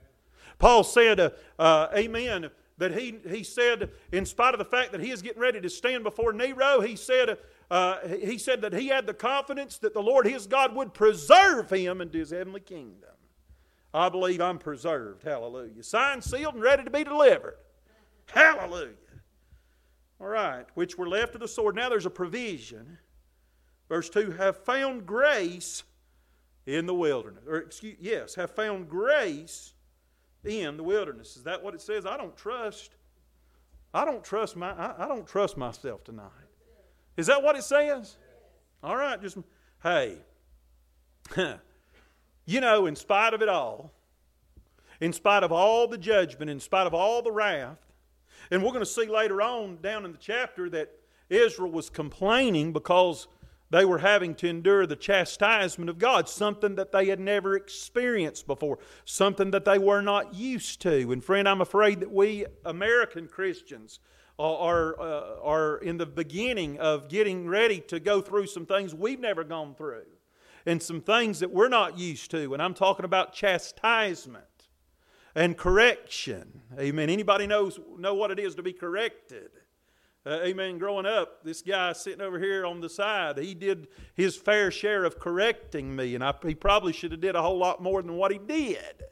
[0.62, 2.48] Paul said, uh, uh, Amen,
[2.78, 5.68] that he, he said, in spite of the fact that he is getting ready to
[5.68, 7.36] stand before Nero, he said,
[7.68, 11.68] uh, he said that he had the confidence that the Lord his God would preserve
[11.68, 13.10] him into his heavenly kingdom.
[13.92, 15.24] I believe I'm preserved.
[15.24, 15.82] Hallelujah.
[15.82, 17.56] Signed, sealed, and ready to be delivered.
[18.26, 18.92] Hallelujah.
[20.20, 21.74] All right, which were left of the sword.
[21.74, 22.98] Now there's a provision.
[23.88, 25.82] Verse 2 have found grace
[26.66, 27.42] in the wilderness.
[27.48, 29.71] Or, excuse, yes, have found grace
[30.44, 31.36] in the wilderness.
[31.36, 32.06] Is that what it says?
[32.06, 32.90] I don't trust.
[33.94, 36.30] I don't trust my I, I don't trust myself tonight.
[37.16, 38.16] Is that what it says?
[38.82, 39.38] All right, just
[39.82, 40.18] hey.
[42.46, 43.92] you know, in spite of it all,
[45.00, 47.78] in spite of all the judgment, in spite of all the wrath,
[48.50, 50.90] and we're going to see later on down in the chapter that
[51.28, 53.28] Israel was complaining because
[53.72, 58.46] they were having to endure the chastisement of God, something that they had never experienced
[58.46, 61.10] before, something that they were not used to.
[61.10, 63.98] And, friend, I'm afraid that we American Christians
[64.38, 69.20] are, uh, are in the beginning of getting ready to go through some things we've
[69.20, 70.04] never gone through
[70.66, 72.52] and some things that we're not used to.
[72.52, 74.44] And I'm talking about chastisement
[75.34, 76.60] and correction.
[76.78, 77.08] Amen.
[77.08, 79.50] Anybody knows know what it is to be corrected?
[80.24, 80.78] Uh, amen.
[80.78, 85.04] Growing up, this guy sitting over here on the side, he did his fair share
[85.04, 88.14] of correcting me, and I, he probably should have did a whole lot more than
[88.14, 89.02] what he did.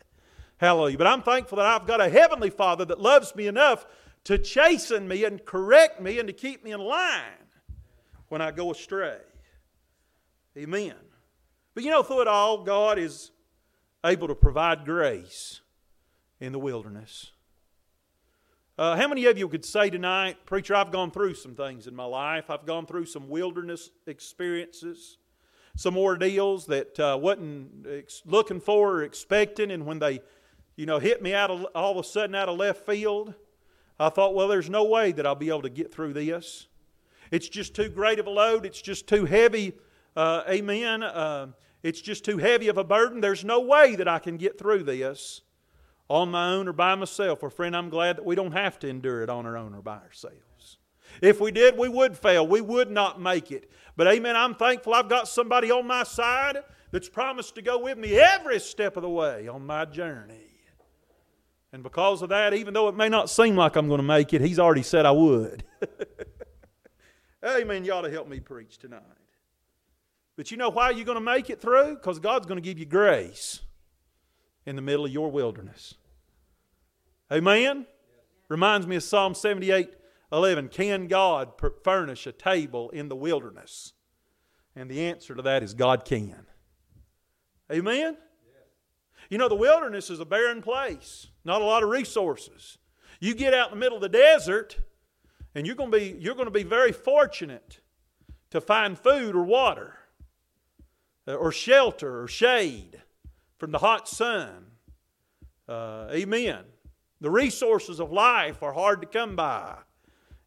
[0.58, 0.98] Hallelujah.
[0.98, 3.86] But I'm thankful that I've got a heavenly Father that loves me enough
[4.24, 7.48] to chasten me and correct me and to keep me in line
[8.28, 9.18] when I go astray.
[10.56, 10.94] Amen.
[11.74, 13.32] But you know, through it all, God is
[14.04, 15.60] able to provide grace
[16.38, 17.32] in the wilderness.
[18.80, 21.94] Uh, how many of you could say tonight, Preacher, I've gone through some things in
[21.94, 22.48] my life.
[22.48, 25.18] I've gone through some wilderness experiences,
[25.76, 30.22] some ordeals that uh, wasn't ex- looking for or expecting, and when they,
[30.76, 33.34] you know, hit me out of, all of a sudden out of left field,
[33.98, 36.66] I thought, well, there's no way that I'll be able to get through this.
[37.30, 38.64] It's just too great of a load.
[38.64, 39.74] It's just too heavy.
[40.16, 41.02] Uh, amen.
[41.02, 41.48] Uh,
[41.82, 43.20] it's just too heavy of a burden.
[43.20, 45.42] There's no way that I can get through this
[46.10, 47.40] on my own or by myself.
[47.40, 49.80] Well, friend, I'm glad that we don't have to endure it on our own or
[49.80, 50.78] by ourselves.
[51.22, 52.46] If we did, we would fail.
[52.46, 53.70] We would not make it.
[53.96, 56.58] But amen, I'm thankful I've got somebody on my side
[56.90, 60.34] that's promised to go with me every step of the way on my journey.
[61.72, 64.34] And because of that, even though it may not seem like I'm going to make
[64.34, 65.62] it, He's already said I would.
[67.44, 67.84] amen.
[67.84, 69.02] You ought to help me preach tonight.
[70.36, 71.94] But you know why you're going to make it through?
[71.94, 73.60] Because God's going to give you grace
[74.66, 75.94] in the middle of your wilderness.
[77.32, 77.86] Amen?
[78.48, 79.94] Reminds me of Psalm 78
[80.32, 80.68] 11.
[80.68, 81.52] Can God
[81.82, 83.94] furnish a table in the wilderness?
[84.76, 86.46] And the answer to that is God can.
[87.72, 88.16] Amen?
[89.28, 92.78] You know, the wilderness is a barren place, not a lot of resources.
[93.20, 94.78] You get out in the middle of the desert,
[95.54, 97.80] and you're going to be, you're going to be very fortunate
[98.50, 99.98] to find food or water,
[101.28, 103.02] uh, or shelter or shade
[103.58, 104.66] from the hot sun.
[105.68, 106.64] Uh, amen.
[107.20, 109.76] The resources of life are hard to come by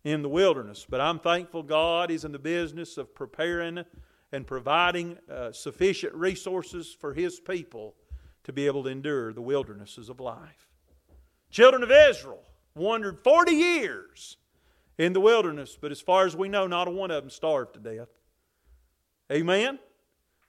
[0.03, 3.83] in the wilderness, but I'm thankful God is in the business of preparing
[4.31, 7.95] and providing uh, sufficient resources for His people
[8.43, 10.67] to be able to endure the wildernesses of life.
[11.51, 12.43] Children of Israel
[12.75, 14.37] wandered 40 years
[14.97, 17.75] in the wilderness, but as far as we know, not a one of them starved
[17.75, 18.09] to death.
[19.31, 19.79] Amen?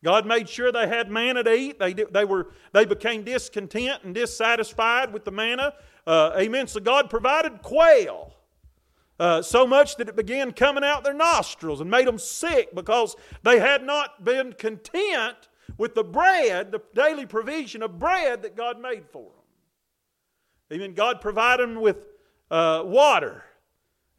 [0.03, 1.79] God made sure they had manna to eat.
[1.79, 5.75] They, they, were, they became discontent and dissatisfied with the manna.
[6.07, 6.67] Uh, amen.
[6.67, 8.35] So God provided quail.
[9.19, 13.15] Uh, so much that it began coming out their nostrils and made them sick because
[13.45, 15.49] they had not been content
[15.79, 20.79] with the bread, the daily provision of bread that God made for them.
[20.79, 20.95] Amen.
[20.95, 22.09] God provided them with
[22.51, 23.45] uh, water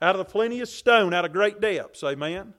[0.02, 2.04] out of the plenteous stone, out of great depths.
[2.04, 2.54] Amen.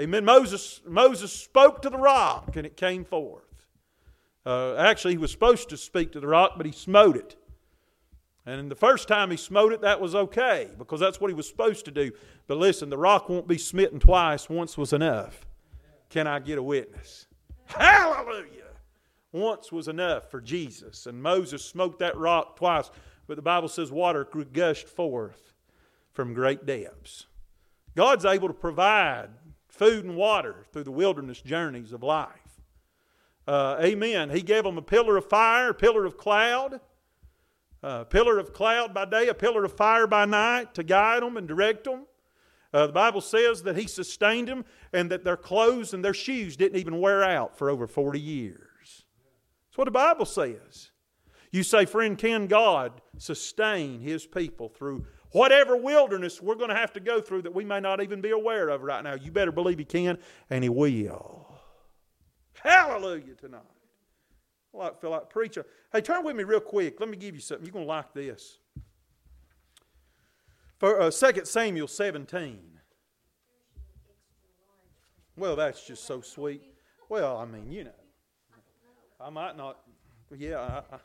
[0.00, 0.24] Amen.
[0.24, 3.44] Moses, Moses spoke to the rock and it came forth.
[4.46, 7.36] Uh, actually, he was supposed to speak to the rock, but he smote it.
[8.48, 11.46] And the first time he smote it, that was okay because that's what he was
[11.46, 12.12] supposed to do.
[12.46, 14.48] But listen, the rock won't be smitten twice.
[14.48, 15.44] Once was enough.
[16.08, 17.26] Can I get a witness?
[17.66, 18.72] Hallelujah!
[19.32, 21.04] Once was enough for Jesus.
[21.04, 22.90] And Moses smote that rock twice.
[23.26, 25.52] But the Bible says water gushed forth
[26.14, 27.26] from great depths.
[27.94, 29.28] God's able to provide
[29.68, 32.62] food and water through the wilderness journeys of life.
[33.46, 34.30] Uh, amen.
[34.30, 36.80] He gave them a pillar of fire, a pillar of cloud,
[37.82, 41.36] a pillar of cloud by day, a pillar of fire by night to guide them
[41.36, 42.06] and direct them.
[42.72, 46.56] Uh, the Bible says that He sustained them and that their clothes and their shoes
[46.56, 49.04] didn't even wear out for over 40 years.
[49.68, 50.90] That's what the Bible says.
[51.50, 56.92] You say, friend, can God sustain His people through Whatever wilderness we're going to have
[56.94, 59.52] to go through that we may not even be aware of right now, you better
[59.52, 60.18] believe He can,
[60.48, 61.46] and He will.
[62.62, 63.62] Hallelujah tonight.
[64.80, 65.64] I feel like preaching.
[65.92, 67.00] Hey, turn with me real quick.
[67.00, 67.66] Let me give you something.
[67.66, 68.58] You're going to like this.
[70.78, 72.60] For uh, 2 Samuel 17.
[75.36, 76.62] Well, that's just so sweet.
[77.08, 77.90] Well, I mean, you know.
[79.20, 79.78] I might not.
[80.36, 80.58] Yeah.
[80.58, 80.98] I, I,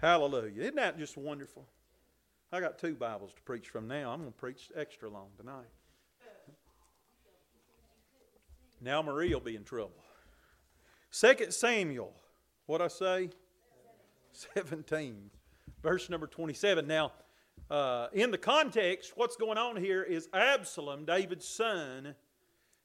[0.00, 0.62] hallelujah.
[0.62, 1.66] Isn't that just wonderful?
[2.52, 4.12] I got two Bibles to preach from now.
[4.12, 5.66] I'm going to preach extra long tonight.
[8.80, 9.96] Now Marie will be in trouble.
[11.10, 12.12] Second Samuel,
[12.66, 13.30] what I say?
[14.54, 15.30] 17,
[15.82, 16.86] verse number 27.
[16.86, 17.12] Now,
[17.70, 22.14] uh, in the context, what's going on here is Absalom, David's son,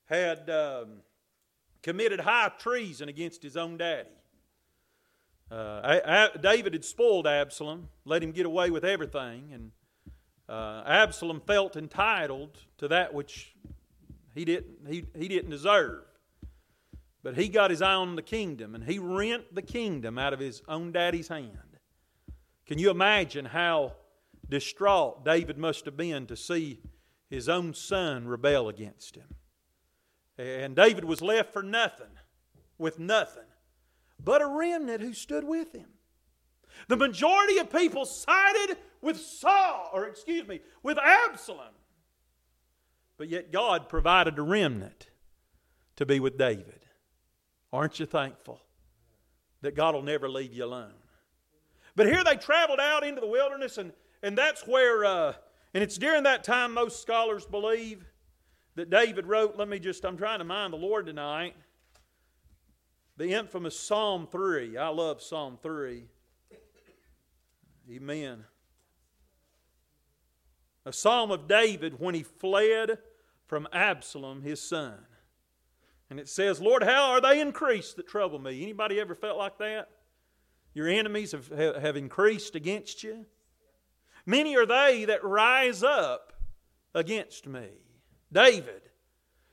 [0.06, 1.02] had um,
[1.82, 4.10] committed high treason against his own daddy.
[5.50, 9.72] Uh, David had spoiled Absalom, let him get away with everything, and
[10.48, 13.56] uh, Absalom felt entitled to that which
[14.34, 16.04] he didn't, he, he didn't deserve.
[17.24, 20.40] But he got his eye on the kingdom, and he rent the kingdom out of
[20.40, 21.78] his own daddy's hand.
[22.66, 23.94] Can you imagine how
[24.48, 26.82] distraught David must have been to see
[27.30, 29.36] his own son rebel against him?
[30.38, 32.18] And David was left for nothing,
[32.78, 33.44] with nothing,
[34.24, 35.90] but a remnant who stood with him.
[36.88, 41.74] The majority of people sided with Saul, or excuse me, with Absalom.
[43.18, 45.10] But yet God provided a remnant
[45.98, 46.81] to be with David.
[47.74, 48.60] Aren't you thankful
[49.62, 50.94] that God will never leave you alone?
[51.96, 53.92] But here they traveled out into the wilderness, and,
[54.24, 55.34] and that's where, uh,
[55.74, 58.06] and it's during that time most scholars believe
[58.76, 59.58] that David wrote.
[59.58, 61.56] Let me just, I'm trying to mind the Lord tonight.
[63.18, 64.78] The infamous Psalm 3.
[64.78, 66.06] I love Psalm 3.
[67.92, 68.46] Amen.
[70.86, 72.98] A psalm of David when he fled
[73.46, 74.98] from Absalom, his son.
[76.12, 78.62] And it says, Lord, how are they increased that trouble me?
[78.62, 79.88] Anybody ever felt like that?
[80.74, 83.26] Your enemies have, have increased against you?
[84.26, 86.34] Many are they that rise up
[86.94, 87.70] against me.
[88.30, 88.82] David,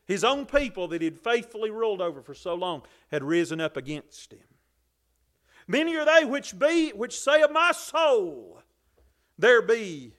[0.04, 2.82] his own people that he'd faithfully ruled over for so long,
[3.12, 4.40] had risen up against him.
[5.68, 8.60] Many are they which be which say of my soul,
[9.38, 10.12] there be,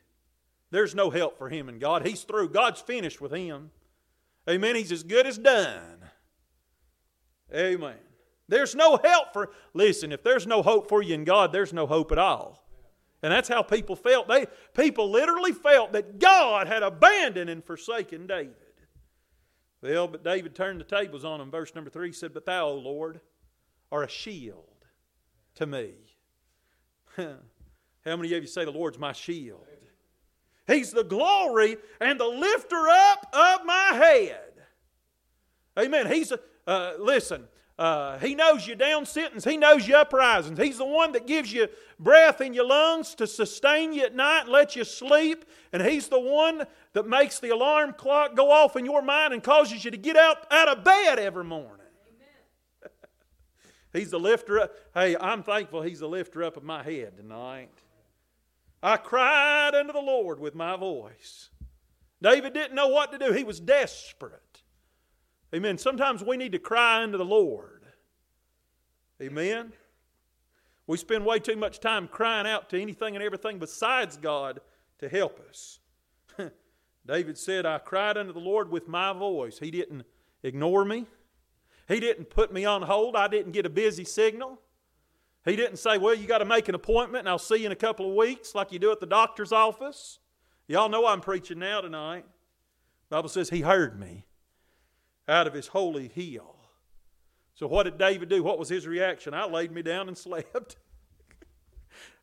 [0.72, 2.08] there's no help for him in God.
[2.08, 2.50] He's through.
[2.50, 3.72] God's finished with him.
[4.50, 4.78] Amen.
[4.78, 5.99] He's as good as done.
[7.54, 7.97] Amen.
[8.47, 11.86] There's no help for, listen, if there's no hope for you in God, there's no
[11.86, 12.66] hope at all.
[13.22, 14.28] And that's how people felt.
[14.28, 18.56] They, people literally felt that God had abandoned and forsaken David.
[19.82, 21.52] Well, but David turned the tables on him.
[21.52, 23.22] Verse number three said, But thou, O Lord,
[23.91, 24.86] are a shield
[25.56, 25.93] to me.
[27.18, 27.36] How
[28.06, 29.66] many of you say the Lord's my shield?
[30.68, 34.54] He's the glory and the lifter up of my head.
[35.78, 36.12] Amen.
[36.12, 36.39] He's a,
[36.70, 37.46] uh, listen,
[37.80, 39.44] uh, he knows your down sittings.
[39.44, 40.60] He knows you uprisings.
[40.60, 41.68] He's the one that gives you
[41.98, 45.46] breath in your lungs to sustain you at night and let you sleep.
[45.74, 49.42] And He's the one that makes the alarm clock go off in your mind and
[49.42, 51.88] causes you to get out, out of bed every morning.
[53.94, 54.76] he's the lifter up.
[54.94, 57.72] Hey, I'm thankful He's the lifter up of my head tonight.
[58.84, 61.50] I cried unto the Lord with my voice.
[62.22, 64.49] David didn't know what to do, he was desperate.
[65.54, 65.78] Amen.
[65.78, 67.86] Sometimes we need to cry unto the Lord.
[69.22, 69.74] Amen.
[70.88, 74.60] We spend way too much time crying out to anything and everything besides God
[75.00, 75.80] to help us.
[77.06, 79.60] David said, I cried unto the Lord with my voice.
[79.60, 80.04] He didn't
[80.43, 81.06] ignore me.
[81.88, 83.16] He didn't put me on hold.
[83.16, 84.60] I didn't get a busy signal.
[85.45, 87.72] He didn't say, Well, you got to make an appointment and I'll see you in
[87.72, 90.20] a couple of weeks, like you do at the doctor's office.
[90.68, 92.26] Y'all know I'm preaching now tonight.
[93.10, 94.26] The Bible says he heard me
[95.30, 96.56] out of his holy hill.
[97.54, 98.42] So, what did David do?
[98.44, 99.34] What was his reaction?
[99.34, 100.78] I laid me down and slept.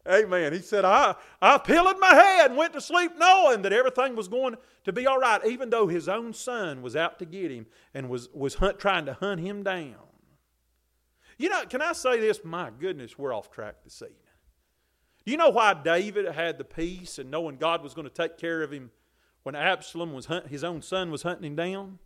[0.09, 0.53] Amen.
[0.53, 4.29] He said, I, I pillowed my head and went to sleep knowing that everything was
[4.29, 4.55] going
[4.85, 8.09] to be all right, even though his own son was out to get him and
[8.09, 9.97] was, was hunt, trying to hunt him down.
[11.39, 12.41] You know, can I say this?
[12.45, 14.17] My goodness, we're off track this evening.
[15.25, 18.39] Do you know why David had the peace and knowing God was going to take
[18.39, 18.91] care of him
[19.43, 21.99] when Absalom was hunt, his own son was hunting him down?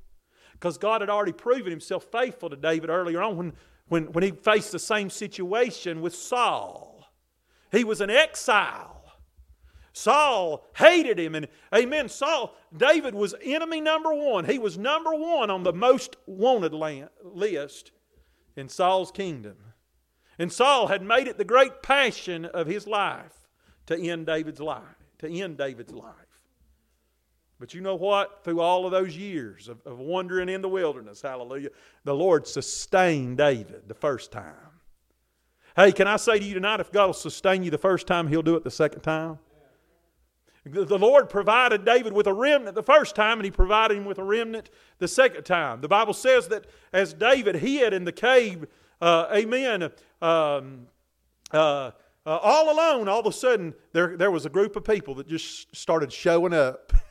[0.61, 3.53] Because God had already proven himself faithful to David earlier on when,
[3.89, 7.07] when, when he faced the same situation with Saul.
[7.73, 9.01] He was an exile.
[9.95, 12.11] Saul hated him, and amen.
[12.11, 14.45] Saul, David was enemy number one.
[14.45, 16.75] He was number one on the most wanted
[17.25, 17.93] list
[18.55, 19.57] in Saul's kingdom.
[20.39, 23.49] And Saul had made it the great passion of his life
[23.87, 24.83] to end David's life,
[25.21, 26.30] to end David's life.
[27.61, 28.43] But you know what?
[28.43, 31.69] Through all of those years of, of wandering in the wilderness, hallelujah,
[32.05, 34.55] the Lord sustained David the first time.
[35.77, 38.29] Hey, can I say to you tonight, if God will sustain you the first time,
[38.29, 39.39] He'll do it the second time?
[40.65, 44.19] The Lord provided David with a remnant the first time, and He provided him with
[44.19, 45.83] a remnant the second time.
[45.83, 48.67] The Bible says that as David hid in the cave,
[49.03, 49.91] uh, amen,
[50.21, 50.87] um,
[51.51, 51.91] uh,
[52.27, 55.29] uh, all alone, all of a sudden, there, there was a group of people that
[55.29, 56.93] just started showing up.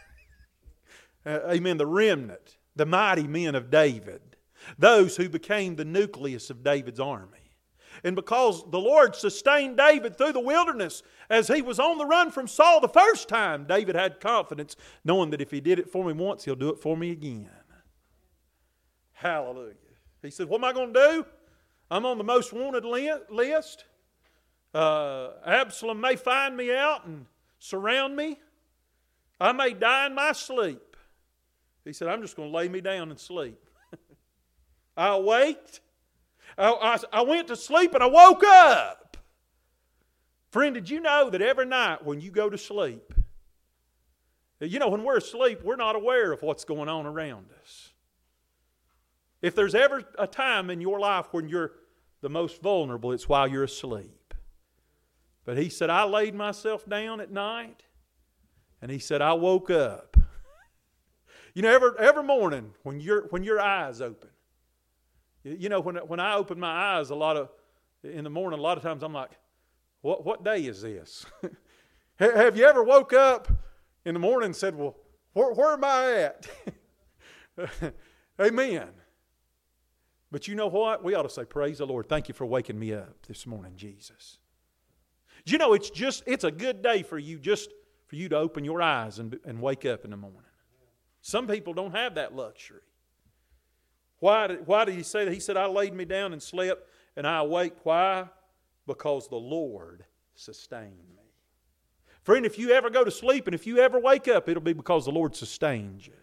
[1.30, 1.78] Uh, amen.
[1.78, 4.22] The remnant, the mighty men of David,
[4.80, 7.38] those who became the nucleus of David's army.
[8.04, 12.32] And because the Lord sustained David through the wilderness as he was on the run
[12.32, 16.04] from Saul the first time, David had confidence knowing that if he did it for
[16.04, 17.50] me once, he'll do it for me again.
[19.14, 19.76] Hallelujah.
[20.22, 21.26] He said, What am I going to do?
[21.92, 23.86] I'm on the most wanted list.
[24.74, 27.26] Uh, Absalom may find me out and
[27.60, 28.40] surround me.
[29.40, 30.89] I may die in my sleep.
[31.90, 33.60] He said, I'm just going to lay me down and sleep.
[34.98, 35.82] I waked.
[36.56, 39.18] I, I, I went to sleep and I woke up.
[40.52, 43.12] Friend, did you know that every night when you go to sleep,
[44.60, 47.90] you know, when we're asleep, we're not aware of what's going on around us.
[49.42, 51.72] If there's ever a time in your life when you're
[52.22, 54.36] the most vulnerable, it's while you're asleep.
[55.44, 57.82] But he said, I laid myself down at night,
[58.80, 60.18] and he said, I woke up.
[61.60, 64.30] You know, every, every morning when, your when your eyes open,
[65.44, 67.50] you know, when, when I open my eyes a lot of,
[68.02, 69.32] in the morning, a lot of times I'm like,
[70.00, 71.26] what, what day is this?
[72.18, 73.50] Have you ever woke up
[74.06, 74.96] in the morning and said, well,
[75.34, 76.32] where, where am I
[77.58, 77.94] at?
[78.42, 78.88] Amen.
[80.32, 81.04] But you know what?
[81.04, 82.08] We ought to say, Praise the Lord.
[82.08, 84.38] Thank you for waking me up this morning, Jesus.
[85.46, 87.70] You know it's just it's a good day for you just
[88.08, 90.44] for you to open your eyes and, and wake up in the morning.
[91.22, 92.82] Some people don't have that luxury.
[94.20, 95.34] Why did, why did he say that?
[95.34, 97.74] He said, I laid me down and slept, and I awake.
[97.84, 98.28] Why?
[98.86, 100.04] Because the Lord
[100.36, 101.24] sustained me.
[102.24, 104.74] Friend, if you ever go to sleep and if you ever wake up, it'll be
[104.74, 106.14] because the Lord sustained you.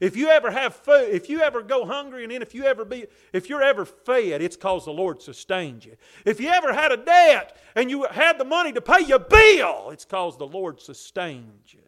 [0.00, 2.86] If you ever have food, if you ever go hungry, and then if you ever
[2.86, 5.96] be, if you're ever fed, it's because the Lord sustained you.
[6.24, 9.90] If you ever had a debt and you had the money to pay your bill,
[9.90, 11.80] it's because the Lord sustained you.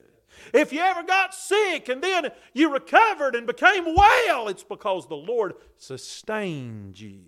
[0.53, 5.17] If you ever got sick and then you recovered and became well, it's because the
[5.17, 7.23] Lord sustained you.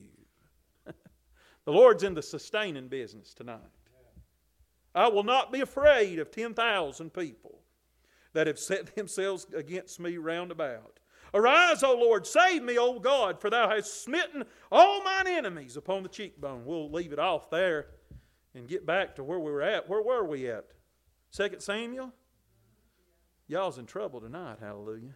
[0.86, 3.60] the Lord's in the sustaining business tonight.
[4.94, 7.60] I will not be afraid of 10,000 people
[8.32, 11.00] that have set themselves against me round about.
[11.32, 16.04] Arise, O Lord, save me, O God, for thou hast smitten all mine enemies upon
[16.04, 16.64] the cheekbone.
[16.64, 17.86] We'll leave it off there
[18.54, 19.88] and get back to where we were at.
[19.88, 20.66] Where were we at?
[21.30, 22.12] Second Samuel?
[23.46, 25.14] Y'all's in trouble tonight, hallelujah.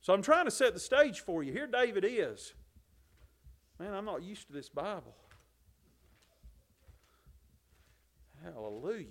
[0.00, 1.52] So I'm trying to set the stage for you.
[1.52, 2.54] Here David is.
[3.78, 5.14] Man, I'm not used to this Bible.
[8.42, 9.06] Hallelujah.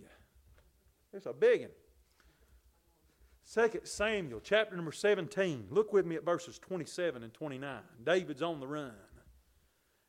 [1.13, 1.69] It's a big one.
[3.71, 5.67] 2 Samuel chapter number 17.
[5.71, 7.79] Look with me at verses 27 and 29.
[8.03, 8.93] David's on the run.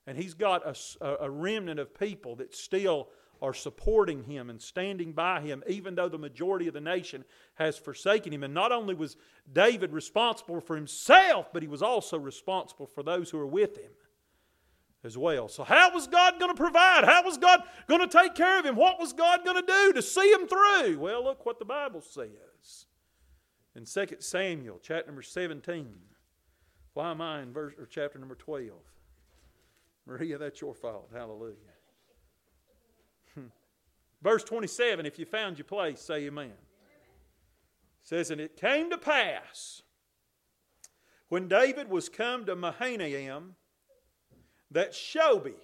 [0.06, 0.74] And he's got a,
[1.20, 3.08] a remnant of people that still
[3.42, 7.24] are supporting him and standing by him, even though the majority of the nation
[7.54, 8.42] has forsaken him.
[8.42, 9.16] And not only was
[9.50, 13.92] David responsible for himself, but he was also responsible for those who are with him
[15.02, 15.48] as well.
[15.48, 17.04] So, how was God going to provide?
[17.04, 18.76] How was God going to take care of him?
[18.76, 20.98] What was God going to do to see him through?
[20.98, 22.86] Well, look what the Bible says
[23.74, 25.86] in 2 Samuel, chapter number 17.
[26.94, 28.70] Why am I in verse, or chapter number 12?
[30.06, 31.10] Maria, that's your fault.
[31.14, 31.54] Hallelujah.
[34.22, 36.46] Verse 27, if you found your place, say amen.
[36.46, 36.54] It
[38.02, 39.82] says, And it came to pass
[41.28, 43.54] when David was come to Mahanaim
[44.70, 45.54] that Shobi,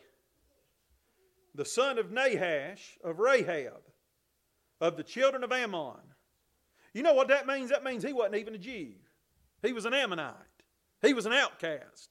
[1.55, 3.83] the son of Nahash of Rahab,
[4.81, 6.01] of the children of Ammon,
[6.93, 7.71] you know what that means?
[7.71, 8.93] That means he wasn't even a Jew.
[9.63, 10.35] He was an Ammonite.
[11.03, 12.11] He was an outcast.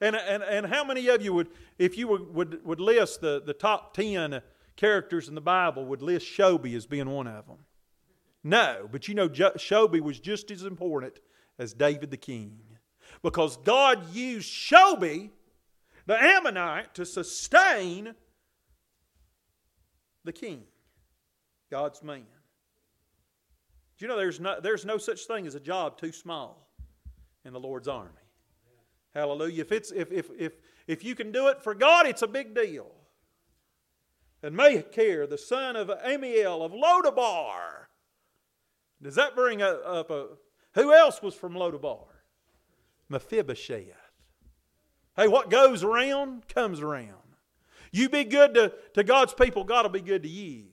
[0.00, 3.42] And, and, and how many of you would, if you would, would, would list the,
[3.44, 4.42] the top 10
[4.76, 7.58] characters in the Bible, would list Shobi as being one of them?
[8.44, 11.18] No, but you know, Shobi was just as important
[11.58, 12.58] as David the king.
[13.22, 15.30] Because God used Shobi,
[16.06, 18.14] the Ammonite, to sustain
[20.24, 20.64] the king,
[21.70, 22.26] God's man.
[23.98, 26.68] Do you know there's no, there's no such thing as a job too small
[27.44, 28.10] in the Lord's army?
[29.14, 29.62] Hallelujah.
[29.62, 30.52] If, it's, if, if, if,
[30.86, 32.90] if you can do it for God, it's a big deal.
[34.42, 37.86] And Machir, the son of Ammiel of Lodebar,
[39.02, 40.28] Does that bring up a.
[40.74, 42.06] Who else was from Lodebar?
[43.08, 43.94] Mephibosheth.
[45.16, 47.14] Hey, what goes around comes around.
[47.90, 50.66] You be good to, to God's people, God will be good to you.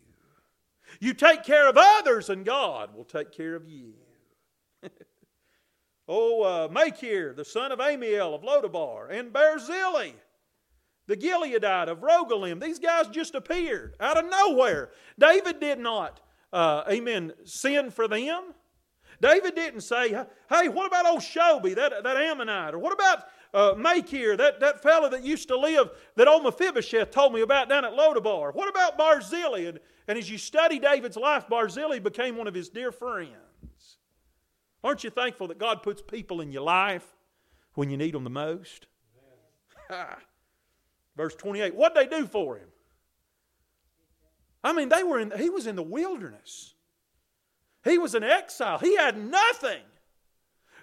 [0.99, 3.93] You take care of others, and God will take care of you.
[6.07, 10.11] oh, uh, Machir, the son of Ammiel of Lodebar, and Barzillai,
[11.08, 12.62] the Gileadite of Rogelim.
[12.62, 14.91] These guys just appeared out of nowhere.
[15.20, 18.54] David did not, uh, amen, sin for them.
[19.22, 20.10] David didn't say,
[20.49, 22.74] hey, what about old Shobi, that, that Ammonite?
[22.74, 27.12] Or what about uh, Machir, that, that fellow that used to live, that old Mephibosheth
[27.12, 28.54] told me about down at Lodebar?
[28.54, 29.68] What about Barzillai?
[29.68, 33.30] And, and as you study David's life, Barzillai became one of his dear friends.
[34.84, 37.06] Aren't you thankful that God puts people in your life
[37.76, 38.88] when you need them the most?
[41.16, 41.76] Verse 28.
[41.76, 42.68] What'd they do for him?
[44.64, 46.74] I mean, they were in, he was in the wilderness.
[47.84, 48.80] He was in exile.
[48.80, 49.82] He had nothing.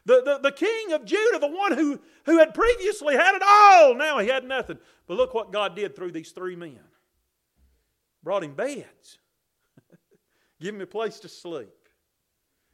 [0.04, 3.94] The, the, the king of Judah, the one who, who had previously had it all,
[3.94, 4.78] now he had nothing.
[5.06, 6.80] But look what God did through these three men
[8.22, 9.18] brought him beds,
[10.60, 11.88] give him a place to sleep,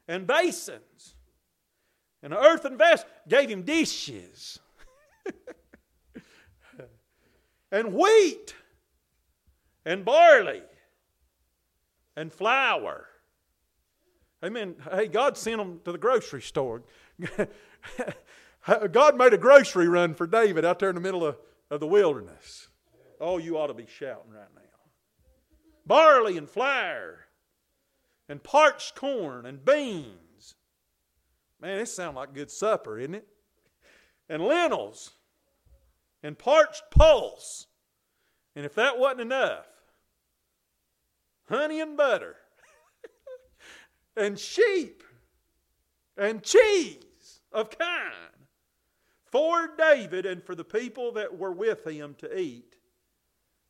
[0.09, 1.15] and basins,
[2.23, 4.59] and an earthen vessel, gave him dishes,
[7.77, 8.55] and wheat,
[9.85, 10.63] and barley,
[12.17, 13.07] and flour.
[14.43, 14.77] Amen.
[14.91, 16.85] Hey, God sent them to the grocery store.
[18.93, 21.37] God made a grocery run for David out there in the middle of,
[21.71, 22.69] of the wilderness.
[23.21, 24.63] Oh, you ought to be shouting right now.
[25.87, 27.27] Barley and flour,
[28.29, 30.55] and parched corn and beans.
[31.61, 33.29] Man, this sounds like good supper, isn't it?
[34.29, 35.13] And lentils
[36.27, 37.69] and parched pulse.
[38.57, 39.67] And if that wasn't enough,
[41.49, 42.35] honey and butter
[44.17, 45.05] and sheep
[46.17, 48.13] and cheese of kind
[49.25, 52.75] for David and for the people that were with him to eat.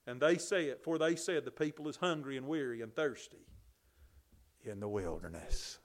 [0.07, 3.45] And they said, for they said, the people is hungry and weary and thirsty
[4.65, 5.79] in the wilderness.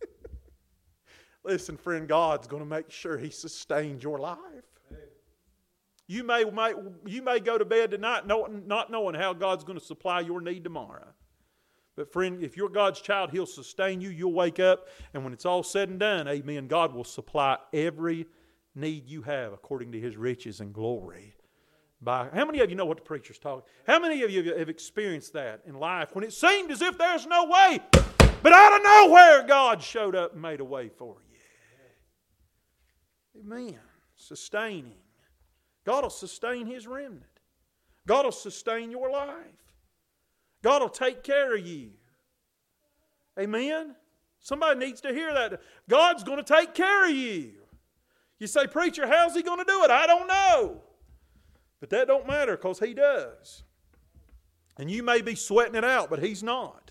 [1.44, 4.38] Listen, friend, God's going to make sure He sustains your life.
[6.06, 6.74] You may, may,
[7.06, 10.64] you may go to bed tonight not knowing how God's going to supply your need
[10.64, 11.06] tomorrow.
[11.96, 14.10] But, friend, if you're God's child, He'll sustain you.
[14.10, 18.26] You'll wake up, and when it's all said and done, amen, God will supply every
[18.74, 21.36] need you have according to His riches and glory.
[22.02, 23.62] By, how many of you know what the preacher's talking?
[23.86, 27.26] How many of you have experienced that in life when it seemed as if there's
[27.26, 27.80] no way,
[28.42, 31.38] but out of nowhere God showed up and made a way for you?
[33.40, 33.78] Amen.
[34.16, 35.03] Sustaining.
[35.84, 37.24] God will sustain His remnant.
[38.06, 39.36] God will sustain your life.
[40.62, 41.90] God will take care of you.
[43.38, 43.94] Amen?
[44.40, 45.60] Somebody needs to hear that.
[45.88, 47.52] God's going to take care of you.
[48.38, 49.90] You say, Preacher, how's He going to do it?
[49.90, 50.82] I don't know.
[51.80, 53.62] But that don't matter because He does.
[54.76, 56.90] And you may be sweating it out, but He's not.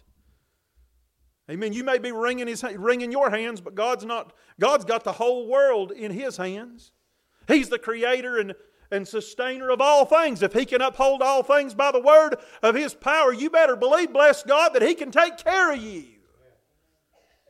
[1.49, 1.73] Amen.
[1.73, 4.33] You may be wringing, his, wringing your hands, but God's not.
[4.59, 6.91] God's got the whole world in His hands.
[7.47, 8.53] He's the creator and
[8.93, 10.43] and sustainer of all things.
[10.43, 14.13] If He can uphold all things by the word of His power, you better believe,
[14.13, 16.05] bless God, that He can take care of you,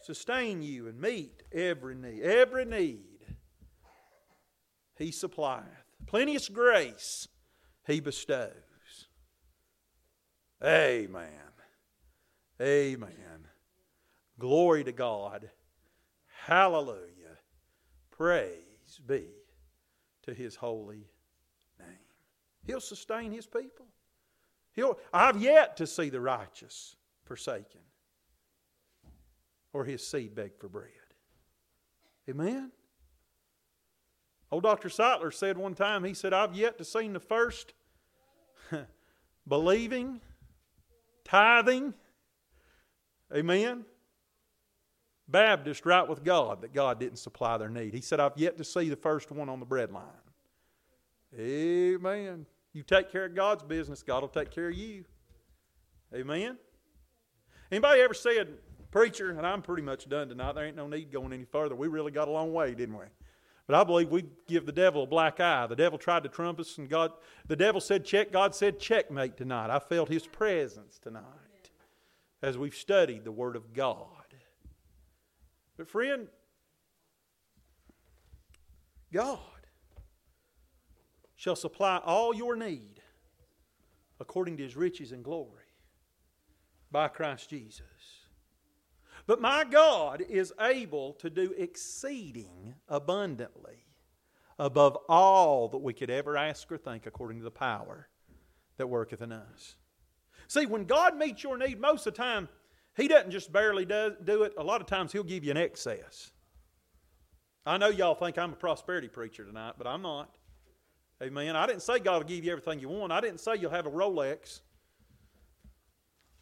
[0.01, 2.23] sustain you, and meet every need.
[2.23, 3.25] Every need
[4.97, 5.65] He supplieth.
[6.07, 7.27] Plenteous grace
[7.85, 8.49] He bestows.
[10.63, 11.27] Amen.
[12.61, 13.47] Amen.
[14.39, 15.49] Glory to God.
[16.45, 17.39] Hallelujah.
[18.11, 19.25] Praise be
[20.23, 21.07] to His holy
[22.66, 23.86] He'll sustain his people.
[24.74, 26.95] He'll, I've yet to see the righteous
[27.26, 27.82] forsaken
[29.72, 30.89] or his seed beg for bread.
[32.30, 32.72] Amen?
[34.51, 34.89] Old Dr.
[34.89, 37.74] Seitler said one time, he said, I've yet to see the first
[39.47, 40.22] believing,
[41.26, 41.93] tithing,
[43.36, 43.84] amen,
[45.28, 47.93] Baptist right with God that God didn't supply their need.
[47.93, 50.03] He said, I've yet to see the first one on the bread line.
[51.38, 52.45] Amen.
[52.74, 55.05] You take care of God's business, God will take care of you.
[56.13, 56.57] Amen.
[57.71, 58.49] Anybody ever said,
[58.91, 60.53] preacher, and I'm pretty much done tonight.
[60.53, 61.76] There ain't no need going any further.
[61.76, 63.05] We really got a long way, didn't we?
[63.65, 65.67] But I believe we give the devil a black eye.
[65.67, 67.11] The devil tried to trump us, and God,
[67.47, 68.32] the devil said check.
[68.32, 69.69] God said checkmate tonight.
[69.69, 71.24] I felt His presence tonight
[72.41, 74.07] as we've studied the Word of God.
[75.78, 76.28] But friend,
[79.11, 79.39] God
[81.43, 83.01] shall supply all your need
[84.21, 85.65] according to his riches and glory
[86.89, 87.81] by Christ Jesus.
[89.27, 93.87] But my God is able to do exceeding abundantly
[94.57, 98.07] above all that we could ever ask or think according to the power
[98.77, 99.75] that worketh in us.
[100.47, 102.47] See, when God meets your need, most of the time,
[102.95, 104.53] He doesn't just barely do, do it.
[104.57, 106.31] A lot of times, He'll give you an excess.
[107.65, 110.37] I know y'all think I'm a prosperity preacher tonight, but I'm not.
[111.24, 111.55] Amen.
[111.55, 113.13] I didn't say God will give you everything you want.
[113.13, 114.59] I didn't say you'll have a Rolex.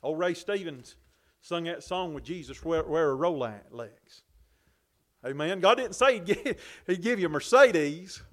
[0.01, 0.95] Old Ray Stevens
[1.41, 4.21] sung that song with Jesus, wear, wear a Rolex.
[5.23, 5.59] Amen.
[5.59, 8.23] God didn't say he'd give, he'd give you a Mercedes,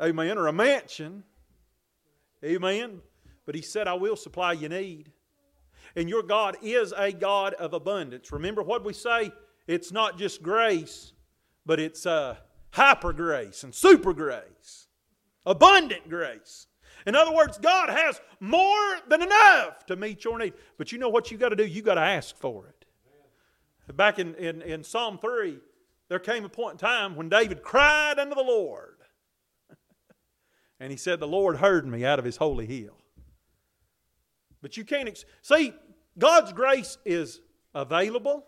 [0.00, 1.24] amen, or a mansion.
[2.44, 3.00] Amen.
[3.46, 5.10] But He said, I will supply your need.
[5.96, 8.30] And your God is a God of abundance.
[8.30, 9.32] Remember what we say?
[9.66, 11.12] It's not just grace,
[11.64, 12.36] but it's uh,
[12.70, 14.88] hyper grace and super grace,
[15.44, 16.66] abundant grace.
[17.06, 20.54] In other words, God has more than enough to meet your need.
[20.78, 21.66] But you know what you got to do?
[21.66, 22.82] You got to ask for it.
[23.94, 25.58] Back in, in, in Psalm 3,
[26.08, 28.98] there came a point in time when David cried unto the Lord.
[30.80, 32.96] and he said, The Lord heard me out of his holy hill.
[34.62, 35.74] But you can't ex- see,
[36.16, 37.40] God's grace is
[37.74, 38.46] available.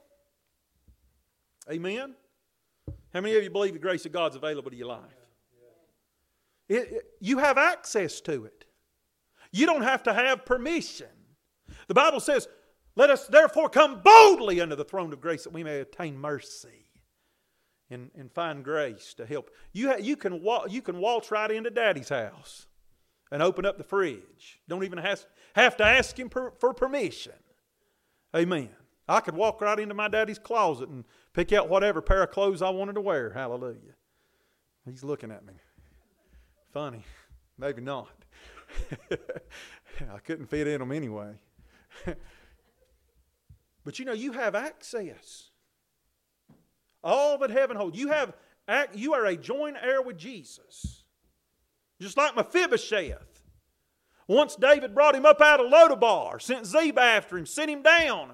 [1.71, 2.15] Amen.
[3.13, 5.24] How many of you believe the grace of God's available to your life?
[6.69, 8.65] It, it, you have access to it.
[9.53, 11.09] You don't have to have permission.
[11.89, 12.49] The Bible says,
[12.97, 16.91] Let us therefore come boldly unto the throne of grace that we may obtain mercy
[17.91, 19.51] and, and find grace to help.
[19.73, 22.67] You, ha- you, can wa- you can waltz right into daddy's house
[23.31, 24.61] and open up the fridge.
[24.69, 27.33] Don't even have, have to ask him per, for permission.
[28.35, 28.71] Amen.
[29.09, 32.63] I could walk right into my daddy's closet and pick out whatever pair of clothes
[32.63, 33.31] I wanted to wear.
[33.31, 33.97] Hallelujah.
[34.85, 35.55] He's looking at me.
[36.75, 37.05] Funny.
[37.59, 38.09] Maybe not.
[39.11, 41.35] I couldn't fit in them anyway.
[43.85, 45.51] but you know, you have access.
[47.05, 47.97] All that heaven holds.
[47.97, 48.33] You have
[48.93, 51.05] you are a joint heir with Jesus.
[52.01, 53.43] Just like Mephibosheth.
[54.27, 58.33] Once David brought him up out of Lodebar, sent Ziba after him, sent him down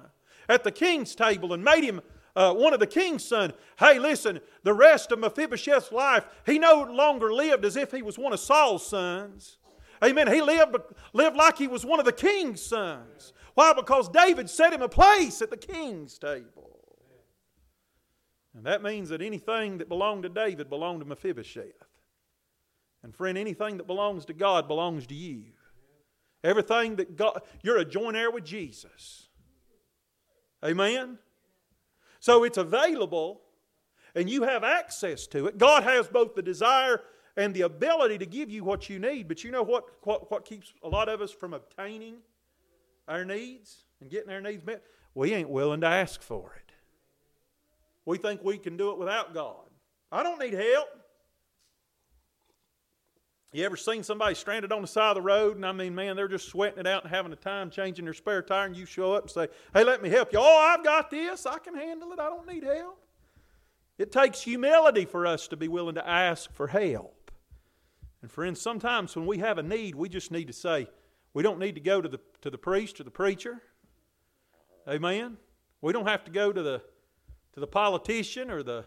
[0.49, 2.01] at the king's table, and made him
[2.35, 3.53] uh, one of the king's son.
[3.77, 8.17] Hey, listen, the rest of Mephibosheth's life, he no longer lived as if he was
[8.17, 9.57] one of Saul's sons.
[10.03, 10.31] Amen.
[10.31, 10.75] He lived,
[11.13, 13.33] lived like he was one of the king's sons.
[13.53, 13.73] Why?
[13.73, 16.71] Because David set him a place at the king's table.
[18.55, 21.87] And that means that anything that belonged to David belonged to Mephibosheth.
[23.03, 25.43] And friend, anything that belongs to God belongs to you.
[26.43, 29.29] Everything that God, you're a joint heir with Jesus.
[30.63, 31.17] Amen?
[32.21, 33.41] So it's available
[34.15, 35.57] and you have access to it.
[35.57, 37.01] God has both the desire
[37.35, 39.27] and the ability to give you what you need.
[39.27, 42.17] But you know what, what, what keeps a lot of us from obtaining
[43.07, 44.83] our needs and getting our needs met?
[45.15, 46.71] We ain't willing to ask for it.
[48.05, 49.69] We think we can do it without God.
[50.11, 50.89] I don't need help.
[53.53, 56.15] You ever seen somebody stranded on the side of the road, and I mean, man,
[56.15, 58.85] they're just sweating it out and having a time changing their spare tire, and you
[58.85, 60.39] show up and say, Hey, let me help you.
[60.41, 61.45] Oh, I've got this.
[61.45, 62.19] I can handle it.
[62.19, 62.97] I don't need help.
[63.97, 67.29] It takes humility for us to be willing to ask for help.
[68.21, 70.87] And friends, sometimes when we have a need, we just need to say,
[71.33, 73.61] we don't need to go to the, to the priest or the preacher.
[74.87, 75.37] Amen.
[75.81, 76.81] We don't have to go to the,
[77.53, 78.85] to the politician or the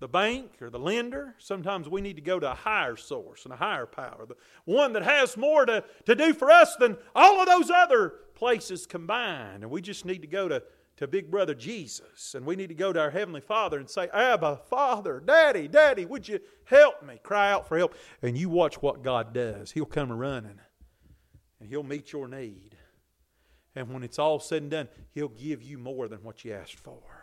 [0.00, 1.34] the bank or the lender.
[1.38, 4.94] Sometimes we need to go to a higher source and a higher power, the one
[4.94, 9.62] that has more to, to do for us than all of those other places combined.
[9.62, 10.62] And we just need to go to,
[10.96, 12.34] to Big Brother Jesus.
[12.34, 16.06] And we need to go to our Heavenly Father and say, Abba, Father, Daddy, Daddy,
[16.06, 17.20] would you help me?
[17.22, 17.94] Cry out for help.
[18.22, 19.70] And you watch what God does.
[19.70, 20.58] He'll come running
[21.60, 22.74] and He'll meet your need.
[23.76, 26.80] And when it's all said and done, He'll give you more than what you asked
[26.80, 27.19] for.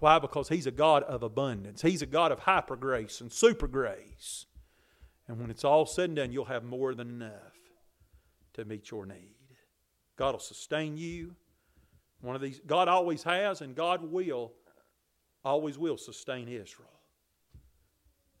[0.00, 0.18] Why?
[0.18, 1.82] Because He's a God of abundance.
[1.82, 4.46] He's a God of hyper grace and super grace.
[5.26, 7.54] And when it's all said and done, you'll have more than enough
[8.54, 9.34] to meet your need.
[10.16, 11.34] God will sustain you.
[12.20, 14.52] One of these, God always has, and God will,
[15.44, 16.88] always will sustain Israel.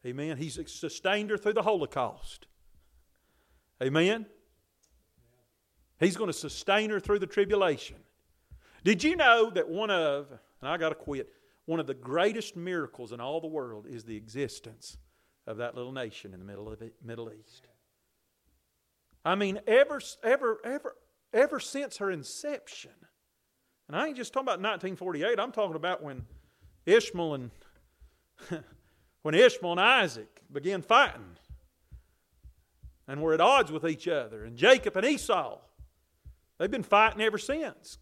[0.06, 0.36] Amen.
[0.36, 2.46] He's sustained her through the Holocaust.
[3.82, 4.26] Amen.
[5.98, 7.96] He's going to sustain her through the tribulation.
[8.84, 10.28] Did you know that one of
[10.64, 11.28] and I got to quit.
[11.66, 14.96] One of the greatest miracles in all the world is the existence
[15.46, 17.68] of that little nation in the middle of the Middle East.
[19.26, 20.96] I mean, ever, ever, ever,
[21.34, 22.92] ever since her inception,
[23.88, 25.38] and I ain't just talking about 1948.
[25.38, 26.24] I'm talking about when
[26.86, 27.50] Ishmael and
[29.22, 31.36] when Ishmael and Isaac began fighting
[33.06, 35.58] and were at odds with each other, and Jacob and Esau.
[36.58, 37.98] They've been fighting ever since.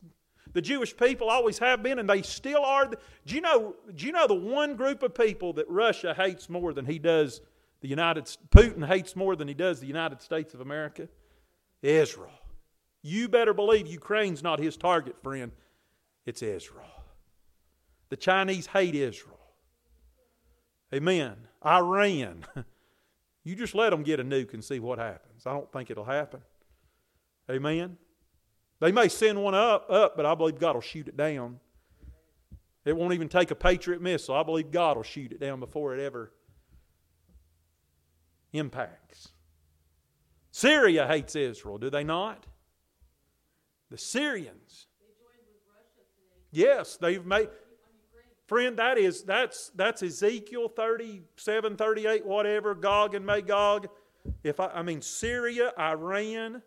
[0.53, 2.87] The Jewish people always have been, and they still are.
[2.87, 3.75] Do you know?
[3.95, 7.41] Do you know the one group of people that Russia hates more than he does
[7.81, 8.25] the United?
[8.51, 11.09] Putin hates more than he does the United States of America.
[11.83, 12.31] Israel.
[13.03, 15.51] You better believe Ukraine's not his target, friend.
[16.25, 16.87] It's Israel.
[18.11, 19.41] The Chinese hate Israel.
[20.95, 21.37] Amen.
[21.65, 22.45] Iran.
[23.45, 25.47] You just let them get a nuke and see what happens.
[25.47, 26.41] I don't think it'll happen.
[27.51, 27.97] Amen.
[28.83, 31.61] They may send one up, up, but I believe God will shoot it down.
[32.85, 34.35] It won't even take a Patriot missile.
[34.35, 36.33] I believe God will shoot it down before it ever
[38.53, 39.29] impacts.
[40.51, 42.45] Syria hates Israel, do they not?
[43.89, 44.89] The Syrians.
[46.51, 47.51] Yes, they've made
[48.49, 53.89] Friend, that is that's that's Ezekiel 37, 38, whatever, Gog and Magog.
[54.43, 56.63] If I, I mean Syria, Iran,